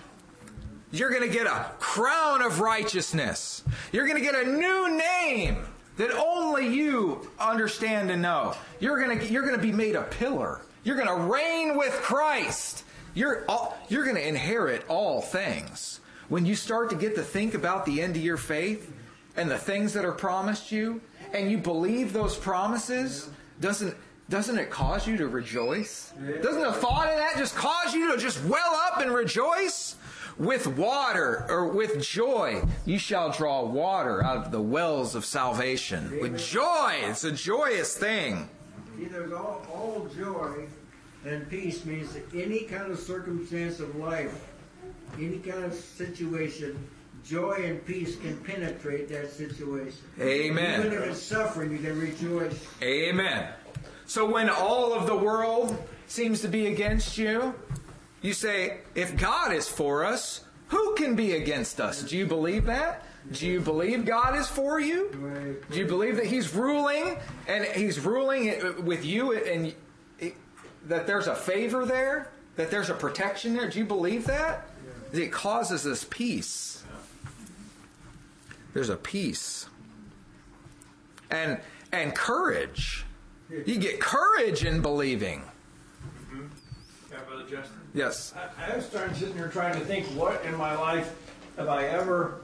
[0.92, 3.62] You're going to get a crown of righteousness.
[3.92, 5.64] You're going to get a new name
[5.96, 8.54] that only you understand and know.
[8.80, 10.62] You're going to, you're going to be made a pillar.
[10.82, 12.84] You're going to reign with Christ.
[13.14, 16.00] You're, all, you're going to inherit all things.
[16.28, 18.92] When you start to get to think about the end of your faith
[19.36, 21.00] and the things that are promised you,
[21.32, 23.28] and you believe those promises,
[23.60, 23.94] doesn't,
[24.28, 26.12] doesn't it cause you to rejoice?
[26.42, 29.96] Doesn't the thought of that just cause you to just well up and rejoice?
[30.40, 36.18] With water or with joy, you shall draw water out of the wells of salvation.
[36.18, 38.48] With joy, it's a joyous thing.
[38.96, 40.64] See, there's all, all joy
[41.26, 44.34] and peace means that any kind of circumstance of life,
[45.18, 46.88] any kind of situation,
[47.22, 50.00] joy and peace can penetrate that situation.
[50.18, 50.80] Amen.
[50.80, 52.66] Even if it's suffering, you can rejoice.
[52.80, 53.52] Amen.
[54.06, 55.76] So when all of the world
[56.06, 57.54] seems to be against you,
[58.22, 62.02] you say, if God is for us, who can be against us?
[62.02, 63.04] Do you believe that?
[63.32, 65.56] Do you believe God is for you?
[65.70, 69.74] Do you believe that He's ruling and He's ruling with you and
[70.86, 72.30] that there's a favor there?
[72.60, 73.68] that there's a protection there?
[73.68, 74.68] Do you believe that?
[75.12, 76.84] It causes us peace.
[78.74, 79.66] There's a peace.
[81.30, 81.58] And
[81.92, 83.04] and courage.
[83.50, 85.42] You get courage in believing.
[87.50, 87.80] Yeah, Brother Justin.
[87.94, 88.34] Yes.
[88.36, 91.14] I, I was starting sitting here trying to think what in my life
[91.56, 92.40] have I ever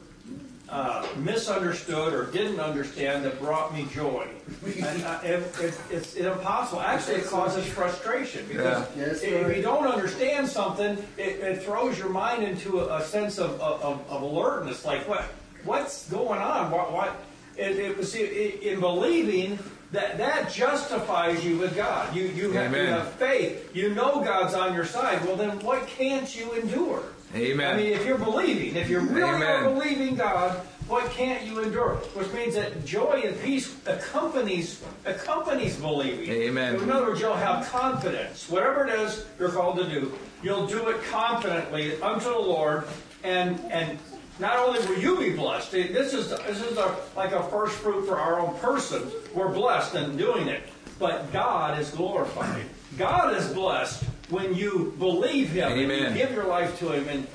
[0.69, 4.27] uh, misunderstood or didn't understand that brought me joy.
[4.64, 6.81] and, uh, it, it, it's impossible.
[6.81, 8.64] Actually, it causes frustration because
[8.97, 9.05] Yeah.
[9.05, 13.03] That's if, if you don't understand something, it, it throws your mind into a, a
[13.05, 14.85] sense of, of, of alertness.
[14.85, 15.23] Like what
[15.64, 16.71] what's going on?
[16.73, 17.16] What what?
[17.57, 19.59] It, it was it, in believing
[19.92, 22.14] that that justifies you with God.
[22.14, 23.75] You you have, you have faith.
[23.75, 25.25] You know God's on your side.
[25.25, 27.03] Well, then what can't you endure?
[27.35, 27.75] Amen.
[27.75, 29.75] I mean, if you're believing, if you really are Amen.
[29.75, 30.53] believing God,
[30.88, 31.96] what can't you endure?
[32.14, 36.31] Which means that joy and peace accompanies accompanies believing.
[36.31, 36.77] Amen.
[36.77, 38.49] In other words, you'll have confidence.
[38.49, 42.87] Whatever it is you're called to do, you'll do it confidently unto the Lord,
[43.25, 43.99] and and
[44.38, 45.72] not only will you be blessed.
[45.72, 49.11] This is this is a, like a first fruit for our own person.
[49.37, 50.62] We're blessed in doing it,
[50.99, 52.64] but God is glorified.
[52.96, 57.27] God is blessed when you believe Him and you give your life to Him, and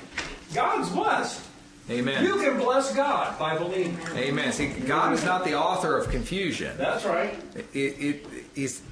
[0.52, 1.40] God's blessed.
[1.88, 2.24] Amen.
[2.24, 3.96] You can bless God by believing.
[4.16, 4.52] Amen.
[4.52, 6.76] See, God is not the author of confusion.
[6.76, 7.38] That's right.
[7.54, 8.82] It, it, he's,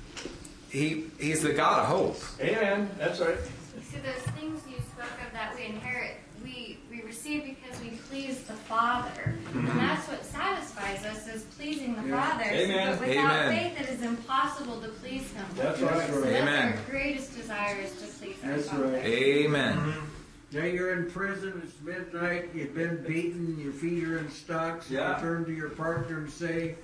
[0.70, 2.20] he, he's the God of hope.
[2.40, 2.90] Amen.
[2.96, 3.38] That's right.
[3.76, 7.98] You see, those things you spoke of that we inherit, we, we receive because we
[8.10, 9.22] please the Father.
[9.24, 9.78] And mm-hmm.
[9.78, 12.44] that's what satisfies us, is pleasing the Father.
[12.44, 12.98] Amen.
[12.98, 13.56] But without Amen.
[13.56, 15.46] faith, it is impossible to please Him.
[15.54, 16.10] That's right.
[16.10, 16.44] So Amen.
[16.44, 18.84] that's our greatest desire is to please our That's Father.
[18.88, 19.04] right.
[19.04, 19.76] Amen.
[19.76, 20.58] Mm-hmm.
[20.58, 24.90] Now you're in prison, it's midnight, you've been beaten, your feet are in stocks.
[24.90, 25.14] Yeah.
[25.14, 26.74] You turn to your partner and say,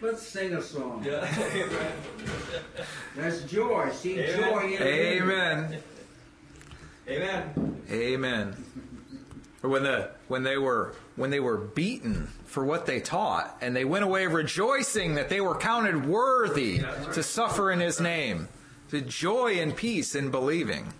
[0.00, 1.04] let's sing a song.
[1.06, 1.32] Yeah.
[3.16, 3.90] That's joy.
[3.92, 4.40] See Amen.
[4.40, 5.22] joy in it.
[5.22, 5.78] Amen.
[7.08, 7.82] Amen.
[7.88, 8.64] Amen.
[9.62, 13.76] Or when the when they were when they were beaten for what they taught, and
[13.76, 18.48] they went away rejoicing that they were counted worthy to suffer in His name.
[18.90, 20.92] to joy and peace in believing.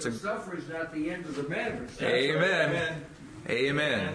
[0.00, 1.86] To So is not the end of the matter.
[2.00, 2.10] Right.
[2.10, 2.70] Amen.
[2.70, 3.02] Amen.
[3.48, 4.14] Amen.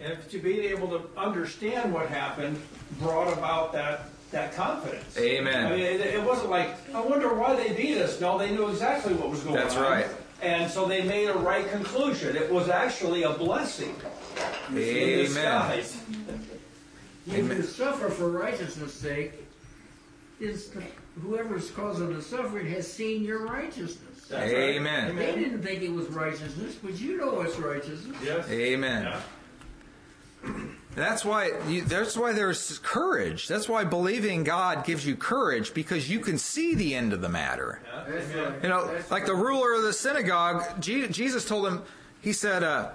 [0.00, 2.60] And to be able to understand what happened
[3.00, 5.16] brought about that that confidence.
[5.16, 5.66] Amen.
[5.66, 8.20] I mean, it, it wasn't like I wonder why they beat us.
[8.20, 9.82] No, they knew exactly what was going That's on.
[9.82, 10.18] That's right.
[10.40, 12.36] And so they made a right conclusion.
[12.36, 13.94] It was actually a blessing
[14.70, 15.18] in Amen.
[15.18, 16.00] disguise.
[17.26, 19.32] If you suffer for righteousness' sake,
[20.40, 20.82] is the,
[21.20, 24.26] whoever's causing the suffering has seen your righteousness.
[24.28, 24.76] That's right.
[24.76, 25.16] Amen.
[25.16, 28.16] They didn't think it was righteousness, but you know it's righteousness.
[28.24, 28.48] Yes.
[28.48, 29.20] Amen.
[30.44, 30.52] Yeah.
[30.98, 33.48] That's why you, that's why there's courage.
[33.48, 37.28] That's why believing God gives you courage because you can see the end of the
[37.28, 37.80] matter.
[38.62, 41.82] You know, like the ruler of the synagogue, Jesus told him,
[42.20, 42.90] he said, uh,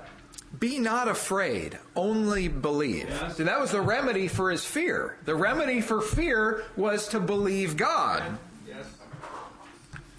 [0.59, 3.37] "Be not afraid, only believe." Yes.
[3.37, 5.17] So that was the remedy for his fear.
[5.25, 8.23] The remedy for fear was to believe God.
[8.67, 8.85] Yes.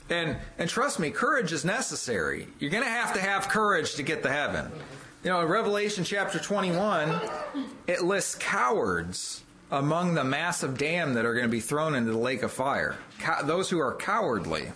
[0.08, 2.48] And and trust me, courage is necessary.
[2.58, 4.70] You're going to have to have courage to get to heaven.
[5.24, 7.18] You know, in Revelation chapter 21,
[7.86, 12.18] it lists cowards among the massive dam that are going to be thrown into the
[12.18, 12.98] lake of fire.
[13.20, 14.70] Cow- those who are cowardly.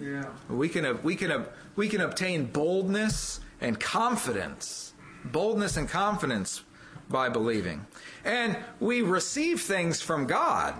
[0.00, 0.24] Yeah.
[0.50, 1.46] We can we can
[1.76, 6.64] we can obtain boldness and confidence, boldness and confidence
[7.08, 7.86] by believing,
[8.24, 10.74] and we receive things from God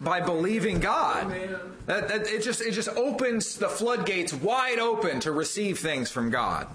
[0.00, 1.34] by believing God.
[1.86, 6.30] That, that it just it just opens the floodgates wide open to receive things from
[6.30, 6.68] God.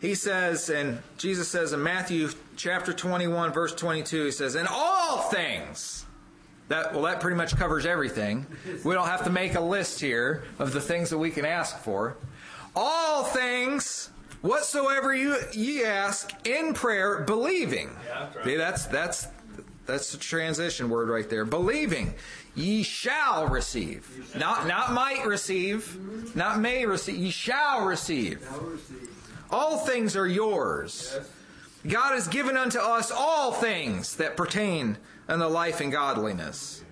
[0.00, 5.18] He says, and Jesus says in Matthew chapter 21, verse 22, he says, In all
[5.22, 6.06] things,
[6.68, 8.46] that, well, that pretty much covers everything.
[8.84, 11.78] We don't have to make a list here of the things that we can ask
[11.80, 12.16] for.
[12.74, 14.10] All things,
[14.40, 17.90] whatsoever you ye ask in prayer, believing.
[18.06, 18.44] Yeah, that's right.
[18.44, 19.26] See, that's that's
[19.86, 21.44] that's the transition word right there.
[21.44, 22.14] Believing,
[22.54, 24.34] ye shall receive.
[24.38, 27.16] Not not might receive, not may receive.
[27.16, 28.40] Ye shall receive.
[28.42, 29.19] Now receive.
[29.50, 31.18] All things are yours.
[31.86, 36.84] God has given unto us all things that pertain unto life and godliness.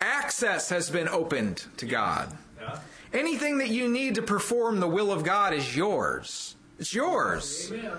[0.00, 2.36] Access has been opened to God.
[2.60, 2.78] Yeah.
[3.12, 6.56] Anything that you need to perform the will of God is yours.
[6.78, 7.72] It's yours.
[7.72, 7.98] Amen.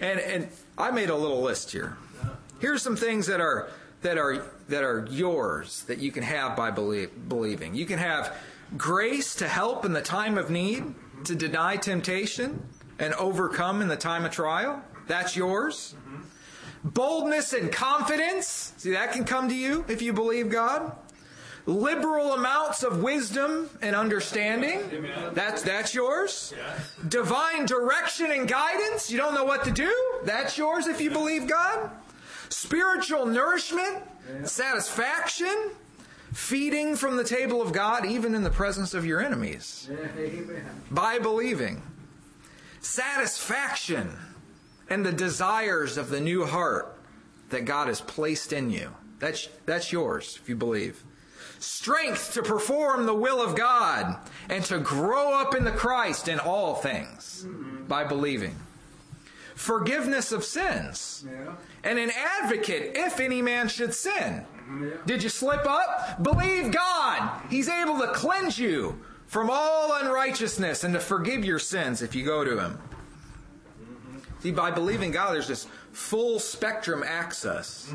[0.00, 0.48] And and
[0.78, 1.96] I made a little list here.
[2.58, 3.68] Here's some things that are
[4.02, 7.74] that are that are yours that you can have by believe, believing.
[7.74, 8.34] You can have
[8.76, 12.66] grace to help in the time of need, to deny temptation
[13.00, 14.82] and overcome in the time of trial.
[15.08, 15.94] That's yours.
[16.84, 18.72] Boldness and confidence.
[18.76, 20.92] See that can come to you if you believe God.
[21.66, 24.80] liberal amounts of wisdom and understanding.
[25.34, 26.54] That's that's yours.
[27.08, 29.10] Divine direction and guidance.
[29.10, 29.92] You don't know what to do.
[30.24, 31.90] That's yours if you believe God.
[32.48, 34.02] Spiritual nourishment,
[34.44, 35.70] satisfaction,
[36.32, 39.88] feeding from the table of God, even in the presence of your enemies,
[40.18, 40.64] Amen.
[40.90, 41.82] by believing.
[42.80, 44.10] Satisfaction
[44.88, 46.96] and the desires of the new heart
[47.50, 48.90] that God has placed in you.
[49.18, 51.02] That's, that's yours if you believe.
[51.58, 54.16] Strength to perform the will of God
[54.48, 57.46] and to grow up in the Christ in all things
[57.86, 58.56] by believing.
[59.54, 61.52] Forgiveness of sins Yeah.
[61.84, 62.10] and an
[62.40, 64.42] advocate if any man should sin.
[64.46, 64.94] Mm-hmm, yeah.
[65.04, 66.22] Did you slip up?
[66.22, 67.42] Believe God.
[67.50, 68.98] He's able to cleanse you
[69.30, 72.78] from all unrighteousness and to forgive your sins if you go to Him.
[74.40, 77.94] See, by believing God, there's this full spectrum access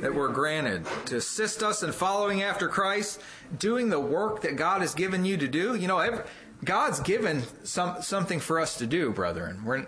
[0.00, 3.20] that we're granted to assist us in following after Christ,
[3.58, 5.74] doing the work that God has given you to do.
[5.74, 6.24] You know, every,
[6.64, 9.62] God's given some, something for us to do, brethren.
[9.66, 9.86] We're,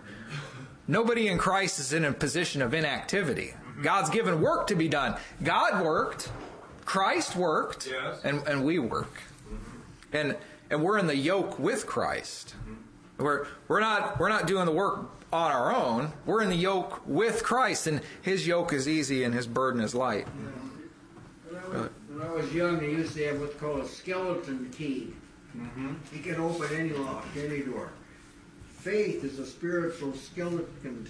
[0.86, 3.54] nobody in Christ is in a position of inactivity.
[3.82, 5.16] God's given work to be done.
[5.42, 6.30] God worked,
[6.84, 8.20] Christ worked, Yes.
[8.22, 9.22] and, and we work.
[10.12, 10.36] And
[10.74, 12.56] and we're in the yoke with Christ.
[13.16, 16.12] We're we're not we're not doing the work on our own.
[16.26, 19.94] We're in the yoke with Christ, and His yoke is easy and His burden is
[19.94, 20.26] light.
[20.26, 24.68] When I was, when I was young, they used to have what's called a skeleton
[24.76, 25.14] key.
[25.56, 25.94] Mm-hmm.
[26.12, 27.90] You can open any lock, any door.
[28.66, 31.06] Faith is a spiritual skeleton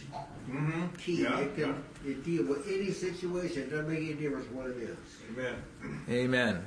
[0.47, 0.95] mm-hmm.
[0.97, 1.23] key.
[1.23, 3.63] Yeah, it can it deal with any situation.
[3.63, 4.99] It doesn't make any difference what it is.
[5.33, 5.55] Amen.
[6.11, 6.67] Amen.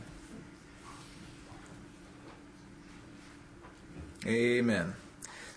[4.26, 4.94] Amen.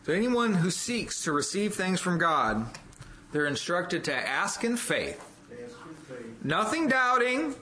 [0.05, 2.67] So anyone who seeks to receive things from God,
[3.33, 6.45] they're instructed to ask in faith, That's good faith.
[6.45, 7.55] nothing doubting.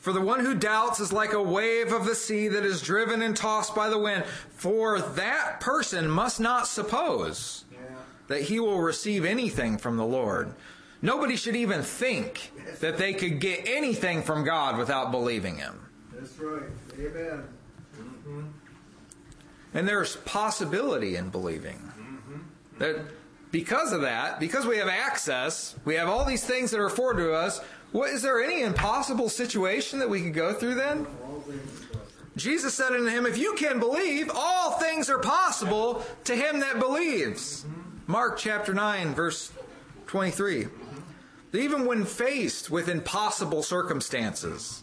[0.00, 3.22] For the one who doubts is like a wave of the sea that is driven
[3.22, 4.24] and tossed by the wind.
[4.24, 7.64] For that person must not suppose
[8.28, 10.54] that he will receive anything from the Lord.
[11.02, 15.78] Nobody should even think that they could get anything from God without believing Him.
[16.12, 16.62] That's right.
[16.98, 17.44] Amen.
[17.98, 18.42] Mm-hmm.
[19.76, 21.92] And there's possibility in believing.
[22.78, 22.96] That
[23.50, 27.24] because of that, because we have access, we have all these things that are afforded
[27.24, 27.60] to us.
[27.92, 31.06] What is there any impossible situation that we could go through then?
[32.38, 36.78] Jesus said unto him, If you can believe, all things are possible to him that
[36.78, 37.66] believes.
[38.06, 39.52] Mark chapter 9, verse
[40.06, 40.68] 23.
[41.52, 44.82] Even when faced with impossible circumstances,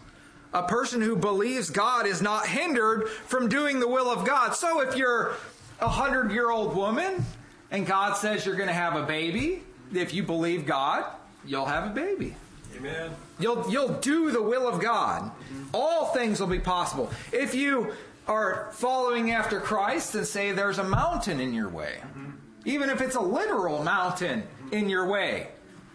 [0.53, 4.55] a person who believes God is not hindered from doing the will of God.
[4.55, 5.33] So if you're
[5.79, 7.25] a hundred year old woman
[7.71, 11.05] and God says you're going to have a baby, if you believe God,
[11.45, 12.35] you'll have a baby.
[12.77, 13.11] Amen.
[13.39, 15.23] You'll you'll do the will of God.
[15.23, 15.63] Mm-hmm.
[15.73, 17.11] All things will be possible.
[17.31, 17.93] If you
[18.27, 22.31] are following after Christ and say there's a mountain in your way, mm-hmm.
[22.65, 24.73] even if it's a literal mountain mm-hmm.
[24.73, 25.47] in your way,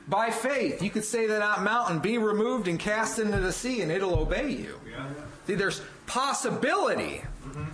[0.09, 3.83] by faith you could say to that mountain, be removed and cast into the sea,
[3.83, 4.81] and it'll obey you.
[4.91, 5.07] Yeah.
[5.47, 7.23] See, there's possibility.
[7.45, 7.65] Mm-hmm.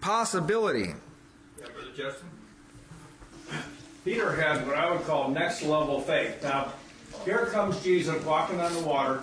[0.00, 0.94] Possibility.
[1.58, 2.28] Yeah, Brother Justin?
[4.04, 6.42] Peter had what I would call next level faith.
[6.42, 6.72] Now,
[7.24, 9.22] here comes Jesus walking on the water,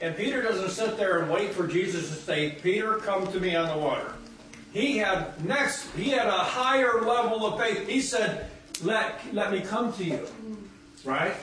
[0.00, 3.54] and Peter doesn't sit there and wait for Jesus to say, Peter, come to me
[3.56, 4.12] on the water.
[4.72, 7.88] He had next, he had a higher level of faith.
[7.88, 8.50] He said,
[8.82, 10.26] Let, let me come to you.
[11.04, 11.34] Right?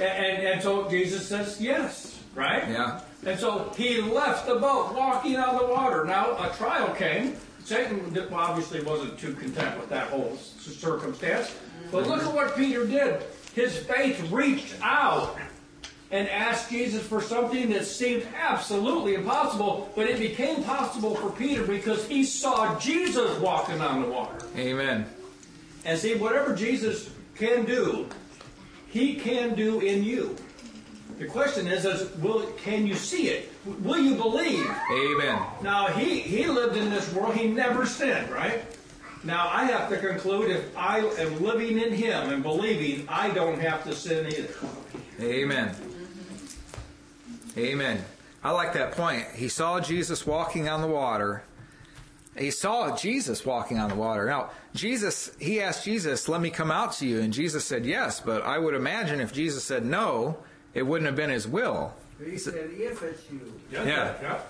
[0.00, 2.18] And, and, so Jesus says, Yes.
[2.34, 2.68] Right?
[2.68, 3.00] Yeah.
[3.26, 6.04] And so he left the boat, walking on the water.
[6.04, 7.36] Now a trial came.
[7.64, 11.54] Satan obviously wasn't too content with that whole circumstance.
[11.92, 13.22] But look at what Peter did.
[13.54, 15.36] His faith reached out
[16.10, 21.64] and asked Jesus for something that seemed absolutely impossible, but it became possible for Peter
[21.64, 24.44] because he saw Jesus walking on the water.
[24.56, 25.06] Amen.
[25.84, 28.08] And see, whatever Jesus can do,
[28.90, 30.36] he can do in you.
[31.18, 33.52] The question is, is will, can you see it?
[33.82, 34.66] Will you believe?
[34.92, 35.40] Amen.
[35.62, 38.64] Now, he, he lived in this world, he never sinned, right?
[39.22, 43.60] Now, I have to conclude if I am living in him and believing, I don't
[43.60, 44.54] have to sin either.
[45.20, 45.74] Amen.
[47.56, 48.04] Amen.
[48.42, 49.26] I like that point.
[49.34, 51.42] He saw Jesus walking on the water.
[52.38, 54.26] He saw Jesus walking on the water.
[54.26, 57.20] Now, Jesus, he asked Jesus, let me come out to you.
[57.20, 60.38] And Jesus said yes, but I would imagine if Jesus said no,
[60.72, 61.92] it wouldn't have been his will.
[62.24, 63.52] He said, if it's you.
[63.72, 63.84] Yeah.
[63.84, 64.14] yeah.
[64.22, 64.42] I want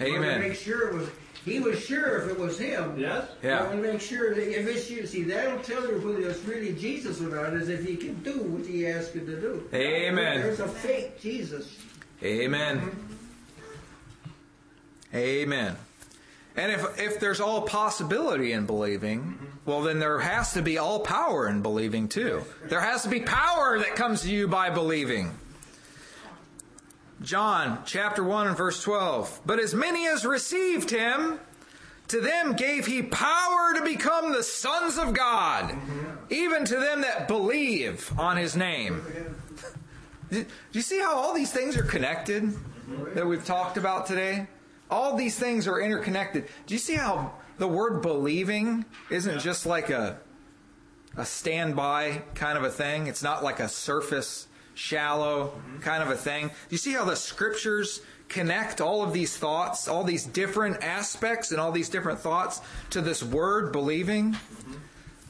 [0.00, 0.40] to Amen.
[0.40, 1.08] make sure it was.
[1.44, 2.98] He was sure if it was him.
[2.98, 3.28] Yes?
[3.42, 3.60] Yeah.
[3.60, 5.06] I want to make sure that if it's you.
[5.06, 8.42] See, that'll tell you whether it's really Jesus or not, is if he can do
[8.42, 9.68] what he asked him to do.
[9.72, 10.42] Amen.
[10.42, 11.74] There's a fake Jesus.
[12.22, 12.80] Amen.
[12.80, 13.14] Mm-hmm.
[15.16, 15.76] Amen.
[16.58, 20.98] And if, if there's all possibility in believing, well, then there has to be all
[20.98, 22.42] power in believing too.
[22.64, 25.38] There has to be power that comes to you by believing.
[27.22, 29.42] John chapter 1 and verse 12.
[29.46, 31.38] But as many as received him,
[32.08, 35.76] to them gave he power to become the sons of God,
[36.28, 39.04] even to them that believe on his name.
[40.30, 42.52] Do you see how all these things are connected
[43.14, 44.48] that we've talked about today?
[44.90, 46.48] All these things are interconnected.
[46.66, 50.18] Do you see how the word believing isn't just like a
[51.16, 53.06] a standby kind of a thing?
[53.06, 55.78] It's not like a surface shallow mm-hmm.
[55.80, 56.48] kind of a thing.
[56.48, 61.50] Do you see how the scriptures connect all of these thoughts, all these different aspects
[61.50, 62.60] and all these different thoughts
[62.90, 64.32] to this word believing?
[64.32, 64.74] Mm-hmm.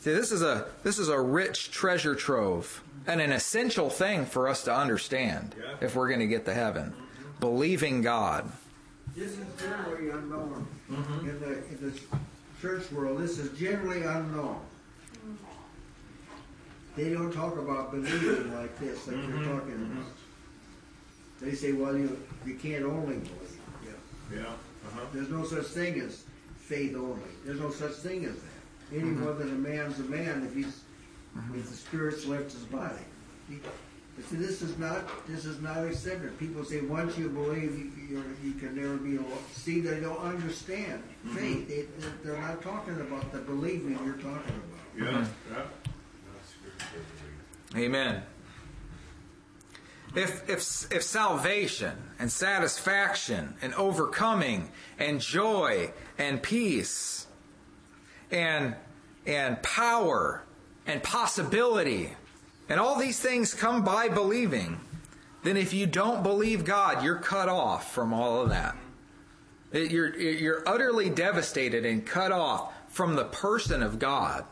[0.00, 4.48] See, this is a this is a rich treasure trove and an essential thing for
[4.48, 6.90] us to understand if we're going to get to heaven.
[6.90, 7.40] Mm-hmm.
[7.40, 8.52] Believing God.
[9.18, 11.28] This is generally unknown mm-hmm.
[11.28, 12.00] in the in the
[12.62, 13.18] church world.
[13.18, 14.60] This is generally unknown.
[16.94, 19.56] They don't talk about believing like this, like you're mm-hmm.
[19.56, 20.06] talking about.
[20.06, 21.44] Mm-hmm.
[21.44, 22.16] They say, "Well, you
[22.46, 24.36] you can't only believe." Yeah.
[24.36, 24.46] Yeah.
[24.46, 25.00] Uh-huh.
[25.12, 26.22] There's no such thing as
[26.56, 27.20] faith only.
[27.44, 28.96] There's no such thing as that.
[28.96, 30.82] Any more than a man's a man if he's
[31.56, 33.02] if the spirit's left his body.
[33.48, 33.58] He-
[34.26, 36.38] see, this is not this is not accepted.
[36.38, 38.24] People say once you believe, you, you're,
[38.58, 39.38] can never be alone.
[39.52, 41.36] See, they don't understand mm-hmm.
[41.36, 41.68] faith.
[41.68, 41.86] They,
[42.24, 44.78] they're not talking about the believing you're talking about.
[44.96, 45.26] Yeah.
[45.52, 45.64] Yeah.
[47.76, 48.22] Amen.
[50.14, 57.26] If, if, if salvation and satisfaction and overcoming and joy and peace
[58.30, 58.74] and,
[59.26, 60.44] and power
[60.86, 62.16] and possibility
[62.68, 64.80] and all these things come by believing,
[65.42, 68.76] then if you don't believe God, you're cut off from all of that.
[69.72, 74.44] It- You're, you're utterly devastated and cut off from the person of God.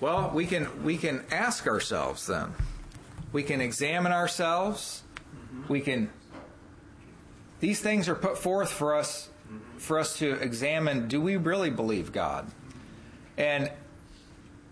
[0.00, 2.54] Well, we can we can ask ourselves then.
[3.32, 5.02] We can examine ourselves.
[5.68, 6.10] We can
[7.60, 9.28] these things are put forth for us
[9.76, 12.50] for us to examine do we really believe God?
[13.36, 13.70] And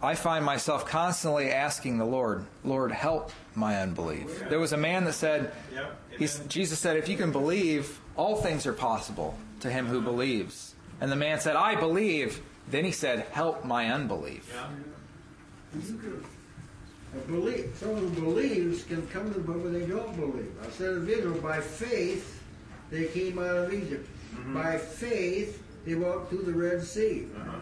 [0.00, 4.48] I find myself constantly asking the Lord, Lord, help my unbelief.
[4.48, 5.86] There was a man that said, Yeah.
[6.16, 10.74] he's, Jesus said, if you can believe, all things are possible to him who believes.
[11.00, 12.40] And the man said, I believe.
[12.70, 14.52] Then he said, help my unbelief.
[14.54, 14.68] Yeah.
[17.14, 20.52] A belief, someone who believes can come to the point where they don't believe.
[20.62, 22.42] I said a video, by faith
[22.90, 24.08] they came out of Egypt.
[24.52, 27.26] By faith they walked through the Red Sea.
[27.34, 27.56] Uh-huh.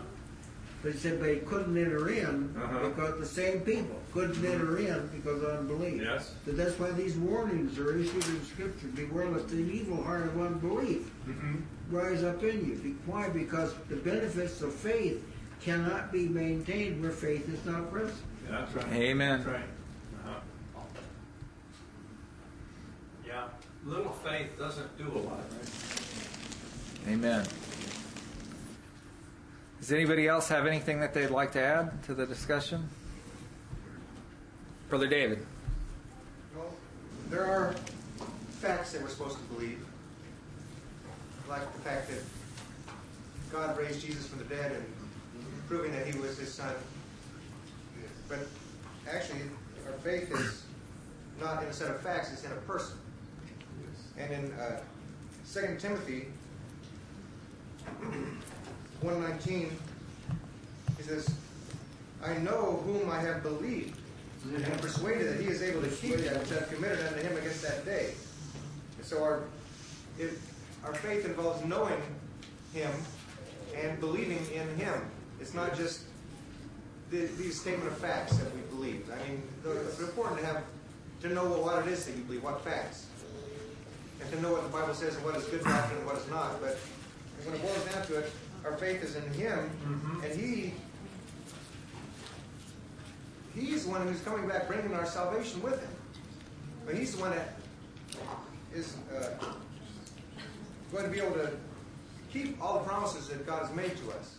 [0.86, 2.90] But he said, but he couldn't enter in Uh-huh.
[2.90, 6.00] because the same people couldn't enter in because of unbelief.
[6.00, 6.32] Yes.
[6.44, 8.86] So that's why these warnings are issued in Scripture.
[8.94, 11.10] Beware lest the evil heart of unbelief
[11.90, 12.76] rise up in you.
[12.76, 15.24] Be quiet because the benefits of faith
[15.60, 18.20] cannot be maintained where faith is not present.
[18.48, 18.92] Yeah, that's right.
[18.92, 19.38] Amen.
[19.42, 19.64] That's right.
[20.24, 20.80] Uh-huh.
[23.26, 23.48] Yeah.
[23.84, 27.12] Little faith doesn't do a lot, right?
[27.12, 27.44] Amen.
[29.80, 32.88] Does anybody else have anything that they'd like to add to the discussion?
[34.88, 35.44] Brother David.
[36.56, 36.72] Well,
[37.28, 37.74] there are
[38.60, 39.84] facts that we're supposed to believe,
[41.48, 42.20] like the fact that
[43.52, 44.84] God raised Jesus from the dead and
[45.68, 46.74] proving that He was His Son.
[48.28, 48.40] But
[49.08, 49.42] actually,
[49.86, 50.64] our faith is
[51.40, 52.96] not in a set of facts; it's in a person.
[54.18, 54.80] And in uh,
[55.52, 56.28] 2 Timothy
[59.02, 59.70] 1:19,
[60.96, 61.28] he says,
[62.22, 64.00] "I know whom I have believed."
[64.54, 67.36] and am persuaded that he is able to keep that which I've committed unto him
[67.36, 68.14] against that day.
[68.96, 69.42] And so our
[70.18, 70.38] it,
[70.84, 72.00] our faith involves knowing
[72.72, 72.90] him
[73.76, 74.94] and believing in him.
[75.40, 76.02] It's not just
[77.10, 79.08] the, statement of facts that we believe.
[79.10, 80.62] I mean, it's important to have
[81.22, 83.06] to know what it is that you believe, what facts,
[84.20, 86.28] and to know what the Bible says and what is good doctrine and what is
[86.28, 86.60] not.
[86.60, 86.78] But
[87.44, 88.32] when it boils down to it,
[88.66, 89.70] our faith is in him,
[90.24, 90.74] and he
[93.56, 95.88] He's the one who's coming back, bringing our salvation with him.
[96.84, 97.54] But he's the one that
[98.74, 99.30] is uh,
[100.92, 101.52] going to be able to
[102.30, 104.36] keep all the promises that God has made to us.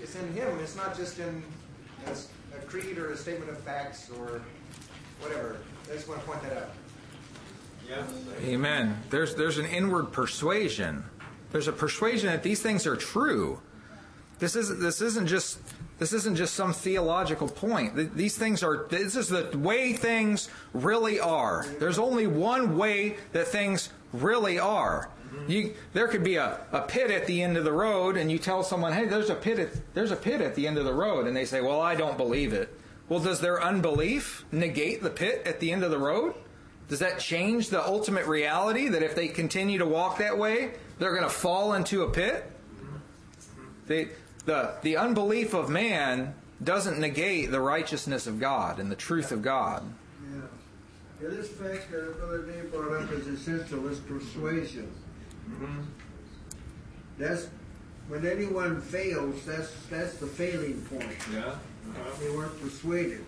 [0.00, 0.58] It's in him.
[0.60, 1.42] It's not just in
[2.06, 2.12] a,
[2.56, 4.40] a creed or a statement of facts or
[5.20, 5.56] whatever.
[5.90, 6.70] I just want to point that out.
[7.88, 8.04] Yeah.
[8.44, 8.96] Amen.
[9.10, 11.04] There's there's an inward persuasion.
[11.52, 13.60] There's a persuasion that these things are true.
[14.38, 15.58] This isn't this isn't just
[15.98, 18.16] This isn't just some theological point.
[18.16, 21.66] These things are, this is the way things really are.
[21.78, 25.10] There's only one way that things really are.
[25.46, 28.38] You, there could be a, a pit at the end of the road, and you
[28.38, 30.94] tell someone, hey, there's a, pit at, there's a pit at the end of the
[30.94, 32.74] road, and they say, well, I don't believe it.
[33.10, 36.34] Well, does their unbelief negate the pit at the end of the road?
[36.88, 41.10] Does that change the ultimate reality that if they continue to walk that way, they're
[41.10, 42.44] going to fall into a pit?
[43.88, 44.10] They,
[44.44, 49.42] the, the unbelief of man doesn't negate the righteousness of God and the truth of
[49.42, 49.82] God.
[50.32, 50.42] Yeah.
[51.22, 54.92] Yeah, this fact that Brother Dave brought up is essential, is persuasion.
[55.50, 55.80] Mm-hmm.
[57.18, 57.48] That's,
[58.08, 61.16] when anyone fails, that's, that's the failing point.
[61.32, 61.56] Yeah.
[62.20, 63.24] They weren't persuaded.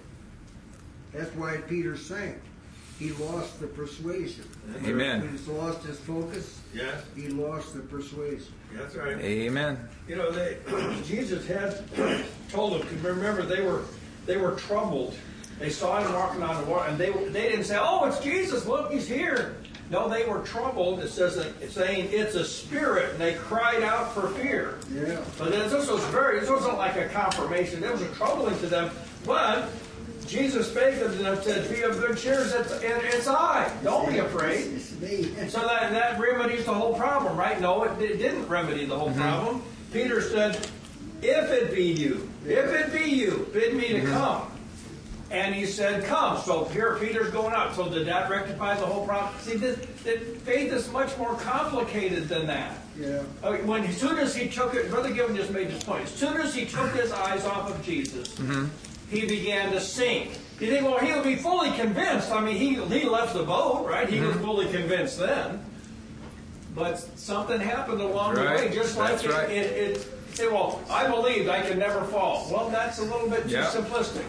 [1.12, 2.38] That's why Peter sank.
[3.02, 4.44] He lost the persuasion.
[4.84, 5.28] Amen.
[5.28, 6.60] He's lost his focus.
[6.72, 7.02] Yes.
[7.16, 8.52] He lost the persuasion.
[8.74, 9.18] That's right.
[9.18, 9.88] Amen.
[10.06, 10.58] You know, they,
[11.04, 11.82] Jesus had
[12.48, 13.02] told them.
[13.02, 13.82] Remember, they were
[14.24, 15.16] they were troubled.
[15.58, 18.66] They saw him walking on the water, and they they didn't say, "Oh, it's Jesus!
[18.66, 19.56] Look, he's here."
[19.90, 21.00] No, they were troubled.
[21.00, 24.78] It says that it's saying it's a spirit, and they cried out for fear.
[24.94, 25.20] Yeah.
[25.38, 26.38] But this was very.
[26.38, 27.82] This wasn't like a confirmation.
[27.82, 28.92] It was troubling to them,
[29.26, 29.68] but.
[30.32, 33.70] Jesus spake unto them and said, Be of good cheer, it's, it's I.
[33.84, 34.80] Don't be afraid.
[35.50, 37.60] So that, that remedies the whole problem, right?
[37.60, 39.20] No, it, it didn't remedy the whole mm-hmm.
[39.20, 39.62] problem.
[39.92, 40.56] Peter said,
[41.20, 44.12] If it be you, if it be you, bid me to mm-hmm.
[44.12, 44.48] come.
[45.30, 46.38] And he said, Come.
[46.40, 47.74] So here Peter's going out.
[47.74, 49.38] So did that rectify the whole problem?
[49.40, 52.78] See, this, that faith is much more complicated than that.
[52.98, 53.20] Yeah.
[53.64, 56.04] When as soon as he took it, Brother Given just made this point.
[56.04, 58.66] As soon as he took his eyes off of Jesus, mm-hmm.
[59.12, 60.38] He began to sink.
[60.58, 62.30] You think, well, he'll be fully convinced.
[62.32, 64.08] I mean, he he left the boat, right?
[64.08, 64.44] He was mm-hmm.
[64.44, 65.64] fully convinced then.
[66.74, 69.50] But something happened along the way, just like That's it, right.
[69.50, 70.08] it, it.
[70.34, 72.48] Say, well, I believed I could never fall.
[72.50, 73.66] Well, that's a little bit too Yeah.
[73.66, 74.24] simplistic.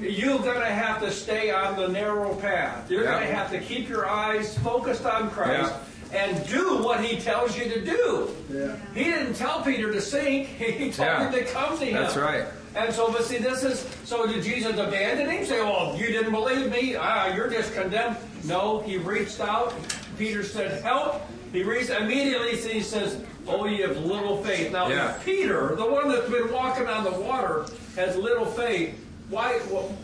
[0.00, 2.90] You're going to have to stay on the narrow path.
[2.90, 3.18] You're Yeah.
[3.18, 5.74] going to have to keep your eyes focused on Christ
[6.14, 8.30] and do what He tells you to do.
[8.50, 8.76] Yeah.
[8.94, 10.48] He didn't tell Peter to sink.
[10.58, 11.28] He told Yeah.
[11.28, 11.94] him to come to him.
[11.94, 12.46] That's right.
[12.76, 14.26] And so, but see, this is so.
[14.26, 15.44] Did Jesus abandon him?
[15.46, 16.94] Say, "Well, you didn't believe me.
[16.94, 19.72] Ah, you're just condemned." No, he reached out.
[20.18, 21.22] Peter said, "Help!"
[21.52, 22.56] He reached immediately.
[22.56, 23.16] He says,
[23.48, 25.14] "Oh, you have little faith." Now, Yeah.
[25.24, 27.64] Peter, the one that's been walking on the water,
[27.96, 28.94] has little faith.
[29.30, 29.54] Why?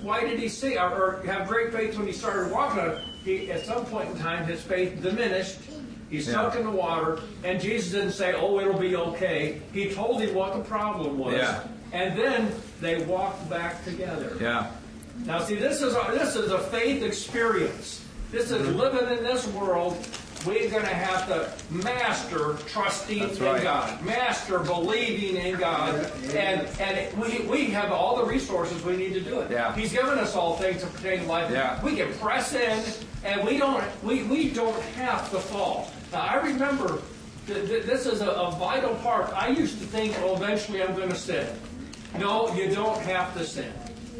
[0.03, 2.99] Why did he say or, or have great faith when he started walking on it?
[3.23, 5.59] He, at some point in time, his faith diminished.
[6.09, 6.61] He sunk Yeah.
[6.61, 10.55] in the water, and Jesus didn't say, "Oh, it'll be okay." He told him what
[10.55, 11.35] the problem was.
[11.35, 11.61] Yeah.
[11.93, 14.37] And then they walked back together.
[14.41, 14.71] Yeah.
[15.25, 18.05] Now, see, this is a, this is a faith experience.
[18.31, 18.79] This is Mm-hmm.
[18.79, 19.97] living in this world.
[20.47, 23.63] We're going to have to master trusting That's in right.
[23.63, 25.95] God, master believing in God,
[26.35, 29.53] and and we we have all the resources we need to do it.
[29.53, 29.73] Yeah.
[29.77, 31.49] He's given us all things to pertain to life.
[31.53, 31.81] Yeah.
[31.85, 32.83] We can press in,
[33.25, 35.93] and we don't we, we don't have to fall.
[36.11, 37.01] Now, I remember
[37.47, 39.31] th- th- this is a, a vital part.
[39.37, 41.47] I used to think, well, eventually I'm going to sin.
[42.19, 43.73] No, you don't have to sin.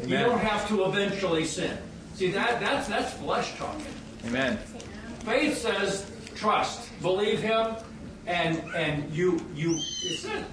[0.03, 1.77] You don't have to eventually sin.
[2.15, 3.85] See that that's that's flesh talking.
[4.25, 4.57] Amen.
[5.25, 7.75] Faith says trust, believe him,
[8.25, 10.45] and and you you it said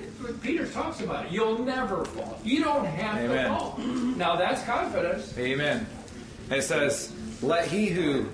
[0.42, 1.32] Peter talks about it.
[1.32, 2.38] You'll never fall.
[2.44, 3.44] You don't have Amen.
[3.44, 3.78] to fall.
[3.78, 5.36] Now that's confidence.
[5.38, 5.86] Amen.
[6.50, 7.12] It says,
[7.42, 8.24] Let he who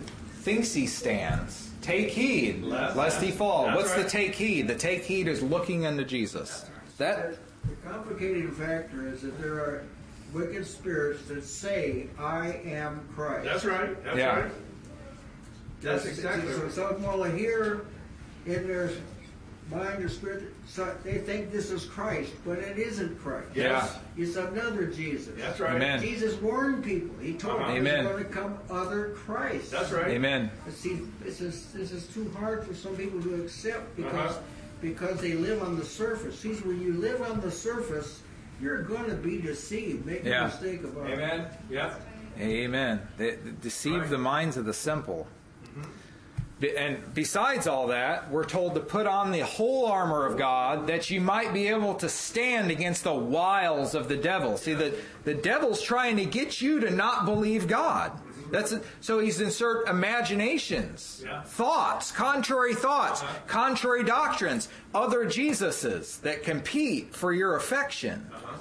[0.41, 3.67] thinks he stands take heed, Lest- lest he fall.
[3.67, 4.69] That's What's the take heed?
[4.69, 6.65] The take heed is looking unto Jesus.
[6.99, 7.37] That
[7.69, 9.85] The complicating factor is that there are
[10.33, 13.45] wicked spirits that say, I am Christ.
[13.45, 14.03] That's right.
[14.05, 14.41] That's Yeah.
[14.41, 14.53] right.
[15.83, 16.73] That's See, exactly So right.
[16.73, 17.83] some will hear
[18.47, 18.91] in their
[19.71, 23.49] mind or spirit, so they think this is Christ, but it isn't Christ.
[23.55, 23.97] Yes.
[24.17, 25.35] It's another Jesus.
[25.37, 25.75] That's right.
[25.75, 26.01] Amen.
[26.01, 27.14] Jesus warned people.
[27.21, 27.67] He told Uh-huh.
[27.69, 28.05] them Amen.
[28.05, 29.73] there's going to come other Christ.
[29.73, 30.09] That's right.
[30.09, 30.51] Amen.
[30.64, 34.43] But see, this is this is too hard for some people to accept because Uh-huh.
[34.81, 36.39] Because they live on the surface.
[36.39, 38.20] See, when you live on the surface,
[38.61, 40.07] you're going to be deceived.
[40.07, 40.41] Make Yeah.
[40.41, 41.14] no mistake about it.
[41.14, 41.47] Amen.
[41.70, 41.95] Yeah.
[42.39, 43.01] Amen.
[43.16, 44.11] They, they deceive Right.
[44.11, 45.27] the minds of the simple.
[45.64, 45.83] Mm-hmm.
[46.61, 50.87] Be- And besides all that, we're told to put on the whole armor of God
[50.87, 54.57] that you might be able to stand against the wiles of the devil.
[54.57, 58.12] See, the, the devil's trying to get you to not believe God.
[58.51, 61.42] That's so he's insert imaginations, Yeah.
[61.42, 63.34] thoughts, contrary thoughts, uh-huh.
[63.47, 68.30] contrary doctrines, other Jesuses that compete for your affection.
[68.32, 68.59] Uh-huh.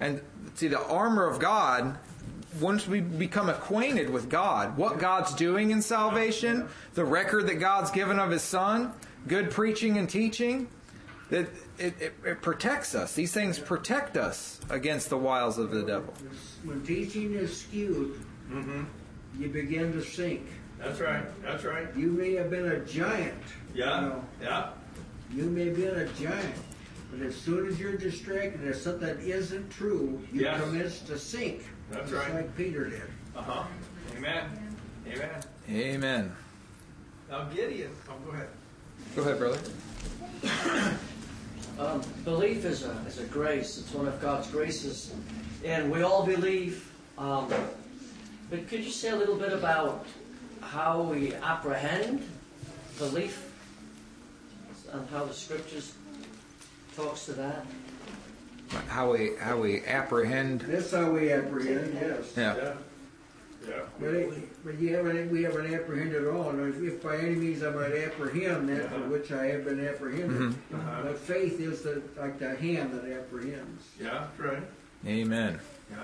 [0.00, 0.20] And
[0.54, 1.98] see, the armor of God,
[2.60, 7.90] once we become acquainted with God, what God's doing in salvation, the record that God's
[7.90, 8.92] given of His Son,
[9.26, 10.68] good preaching and teaching,
[11.30, 13.14] It, it, it, it protects us.
[13.14, 16.12] These things protect us against the wiles of the devil.
[16.64, 18.84] When teaching is skewed, mm-hmm.
[19.38, 20.42] You begin to sink.
[20.78, 21.24] That's right.
[21.42, 21.86] That's right.
[21.96, 23.34] You may have been a giant.
[23.74, 24.24] you know.
[24.42, 24.70] Yeah.
[25.32, 26.54] You may have been a giant.
[27.10, 30.60] But as soon as you're distracted, there's something that isn't true, you Yes.
[30.60, 31.64] commence to sink.
[31.90, 32.34] That's just right.
[32.34, 33.02] like Peter did.
[33.36, 33.64] Uh huh.
[34.16, 34.44] Amen.
[35.06, 35.42] Amen.
[35.70, 36.32] Amen.
[37.30, 37.90] Now Gideon.
[38.08, 38.48] Oh, go ahead.
[39.16, 40.98] Go ahead, brother.
[41.76, 43.78] Um, belief is a, is a grace.
[43.78, 45.12] It's one of God's graces.
[45.64, 46.88] And we all believe.
[47.18, 47.52] Um,
[48.50, 50.06] but could you say a little bit about
[50.60, 52.22] how we apprehend
[52.98, 53.52] belief
[54.92, 55.94] and how the scriptures
[56.96, 57.66] talks to that?
[58.88, 60.62] How we how we apprehend.
[60.62, 62.32] That's how we apprehend, yes.
[62.36, 62.56] Yeah.
[62.56, 62.74] Yeah.
[63.68, 63.80] Yeah.
[63.98, 66.50] But, it, but you haven't, we haven't apprehended at all.
[66.50, 69.86] And if, if by any means I might apprehend that for which I have been
[69.86, 70.54] apprehended.
[70.72, 71.02] Uh-huh.
[71.02, 73.84] But faith is the, like the hand that apprehends.
[73.98, 74.26] Yeah.
[74.36, 74.62] That's right.
[75.06, 75.58] Amen.
[75.90, 75.96] Yeah.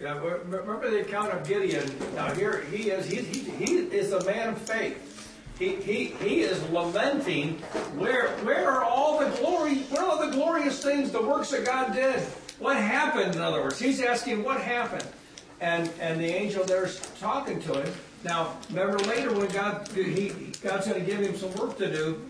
[0.00, 1.90] Yeah, remember the account of Gideon.
[2.14, 3.10] Now here he is.
[3.10, 5.04] He, he, he is a man of faith.
[5.58, 7.54] He, he, he is lamenting
[7.96, 9.78] where where are all the glory?
[9.90, 12.20] Where are the glorious things, the works that God did?
[12.60, 13.34] What happened?
[13.34, 15.06] In other words, he's asking what happened,
[15.60, 17.92] and and the angel there's talking to him.
[18.22, 20.28] Now remember later when God he
[20.62, 22.22] God's going to give him some work to do.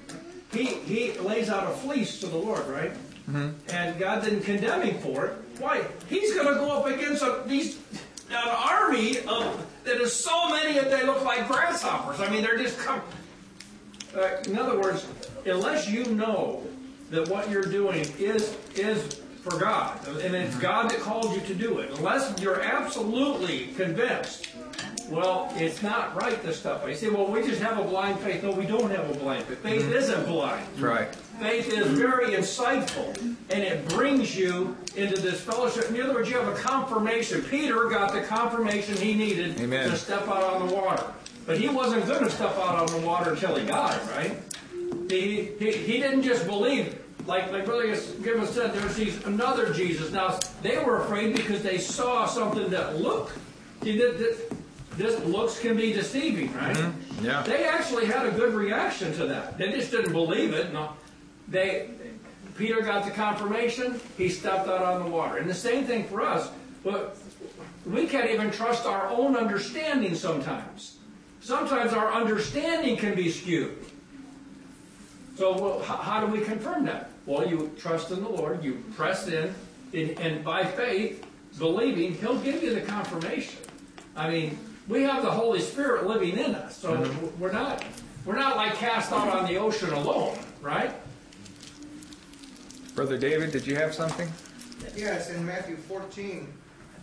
[0.51, 2.93] He he lays out a fleece to the Lord, right?
[3.29, 3.51] Mm-hmm.
[3.69, 5.35] and God didn't condemn him for it.
[5.59, 5.85] Why?
[6.09, 7.79] He's going to go up against a, these
[8.31, 12.21] an army of that is so many that they look like grasshoppers.
[12.21, 13.01] I mean, they're just come.
[14.15, 15.07] Uh, in other words,
[15.47, 16.63] unless you know
[17.11, 21.55] that what you're doing is is for God, and it's God that called you to
[21.55, 24.49] do it, unless you're absolutely convinced.
[25.11, 26.85] Well, it's not right, this stuff.
[26.85, 28.43] I say, well, we just have a blind faith.
[28.43, 29.63] No, we don't have a blind faith.
[29.63, 29.95] Faith mm-hmm.
[29.95, 30.67] isn't blind.
[30.79, 31.15] Right.
[31.41, 33.17] Faith is very insightful,
[33.51, 35.91] and it brings you into this fellowship.
[35.91, 37.43] In other words, you have a confirmation.
[37.43, 39.89] Peter got the confirmation he needed Amen.
[39.89, 41.05] to step out on the water.
[41.47, 44.37] But he wasn't going to step out on the water until he got it, right?
[45.09, 46.99] He, he, he didn't just believe.
[47.27, 47.87] Like, like Brother
[48.23, 50.13] Gibbons said, there's these, another Jesus.
[50.13, 53.39] Now, they were afraid because they saw something that looked.
[54.99, 56.77] This, looks can be deceiving, right?
[56.77, 57.25] Mm-hmm.
[57.25, 57.43] Yeah.
[57.43, 59.57] They actually had a good reaction to that.
[59.57, 60.73] They just didn't believe it.
[60.73, 60.93] No,
[61.47, 61.91] they.
[62.57, 64.01] Peter got the confirmation.
[64.17, 66.51] He stepped out on the water, and the same thing for us.
[66.83, 67.17] But
[67.87, 70.99] we can't even trust our own understanding sometimes.
[71.41, 73.79] Sometimes our understanding can be skewed.
[75.37, 77.11] So, well, how, how do we confirm that?
[77.25, 78.65] Well, you trust in the Lord.
[78.65, 79.55] You press in,
[79.93, 81.25] in, and by faith,
[81.57, 83.61] believing, He'll give you the confirmation.
[84.17, 84.59] I mean,
[84.89, 87.41] we have the Holy Spirit living in us, so mm-hmm.
[87.41, 87.85] we're not
[88.25, 90.93] we're not like cast out on the ocean alone, right?
[92.95, 94.29] Brother David, did you have something?
[94.97, 96.53] Yes, in Matthew 14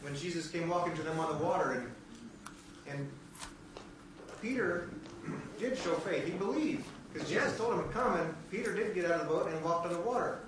[0.01, 1.91] when Jesus came walking to them on the water, and
[2.87, 3.09] and
[4.41, 4.89] Peter
[5.59, 6.25] did show faith.
[6.25, 9.33] He believed because Jesus told him to come, and Peter did get out of the
[9.33, 10.39] boat and walked on the water.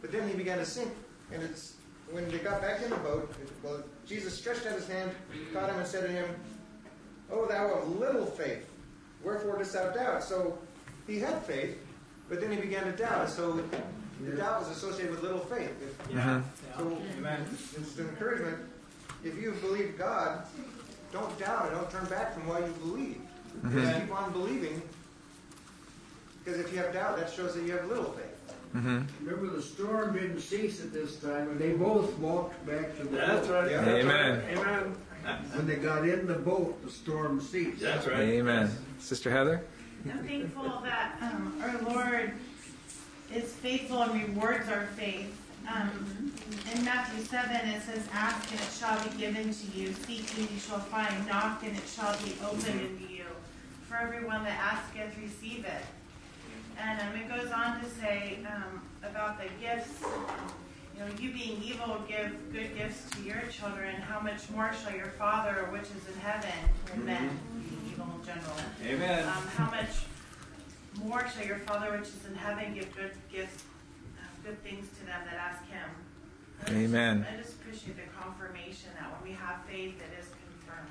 [0.00, 0.90] But then he began to sink,
[1.32, 1.74] and it's
[2.10, 3.32] when they got back in the boat.
[3.62, 5.12] Well, Jesus stretched out his hand,
[5.52, 6.28] caught him, and said to him,
[7.32, 8.64] "Oh, thou of little faith,
[9.22, 10.58] wherefore dost thou doubt?" So
[11.06, 11.76] he had faith,
[12.28, 13.28] but then he began to doubt.
[13.30, 13.62] So
[14.22, 15.70] the doubt was associated with little faith.
[15.82, 16.18] If, Yeah.
[16.36, 16.40] Uh-huh.
[16.78, 17.46] so, Amen.
[17.76, 18.58] it's an encouragement.
[19.24, 20.44] If you believe God,
[21.12, 21.74] don't doubt it.
[21.74, 23.20] Don't turn back from what you believe.
[23.72, 24.00] Just uh-huh.
[24.00, 24.80] keep on believing.
[26.44, 28.26] Because if you have doubt, that shows that you have little faith.
[28.76, 29.00] Uh-huh.
[29.22, 33.16] Remember, the storm didn't cease at this time, and they both walked back to the
[33.16, 33.62] That's boat.
[33.64, 33.70] right.
[33.70, 33.84] Yeah.
[33.84, 34.42] Amen.
[34.56, 34.96] Amen.
[35.52, 37.80] When they got in the boat, the storm ceased.
[37.80, 38.20] That's right.
[38.20, 38.70] Amen.
[38.98, 39.64] Sister Heather?
[40.10, 42.32] I'm thankful that um, our Lord
[43.34, 45.36] is faithful and rewards our faith.
[45.68, 46.32] Um,
[46.74, 49.92] in Matthew 7, it says, Ask and it shall be given to you.
[49.92, 51.26] Seek and you shall find.
[51.26, 53.24] Knock and it shall be opened unto you.
[53.88, 55.84] For everyone that asketh, receive it.
[56.82, 60.02] And um, it goes on to say um, about the gifts.
[61.00, 63.96] You know, you being evil give good gifts to your children.
[64.02, 66.52] How much more shall your Father, which is in heaven,
[66.92, 69.24] or men being evil in general, Amen.
[69.24, 69.88] um, how much
[71.02, 73.64] more shall your Father which is in heaven give good gifts,
[74.18, 75.88] uh, good things to them that ask Him?
[76.60, 77.26] I just- Amen.
[77.32, 80.88] I just appreciate the confirmation that when we have faith, it is confirmed.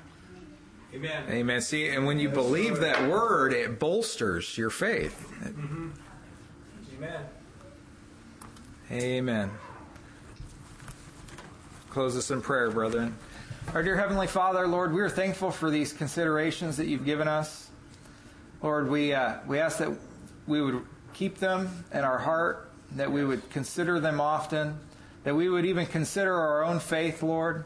[0.92, 1.24] Amen.
[1.30, 1.60] Amen.
[1.60, 5.32] See, and when you believe that word, it bolsters your faith.
[5.46, 5.92] Amen.
[8.90, 9.50] Amen.
[11.90, 13.16] Close us in prayer, brethren.
[13.74, 17.68] Our dear Heavenly Father, Lord, we are thankful for these considerations that you've given us.
[18.62, 19.90] Lord, we, uh, we ask that
[20.46, 24.78] we would keep them in our heart, that we would consider them often,
[25.24, 27.64] that we would even consider our own faith, Lord.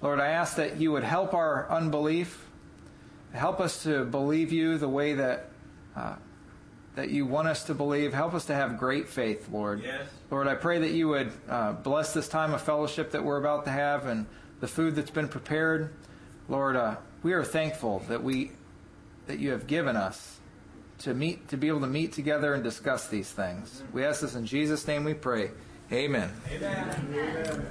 [0.00, 2.46] Lord, I ask that you would help our unbelief,
[3.32, 5.50] help us to believe you the way that
[5.96, 6.14] uh,
[6.96, 8.12] that you want us to believe.
[8.12, 9.82] Help us to have great faith, Lord.
[9.84, 10.08] Yes.
[10.30, 13.66] Lord, I pray that you would uh, bless this time of fellowship that we're about
[13.66, 14.26] to have and
[14.60, 15.92] the food that's been prepared.
[16.48, 18.50] Lord, uh, we are thankful that we
[19.26, 20.38] that you have given us
[21.00, 23.82] to meet to be able to meet together and discuss these things.
[23.92, 25.50] We ask this in Jesus' name we pray.
[25.92, 26.32] Amen.
[26.50, 27.66] Amen.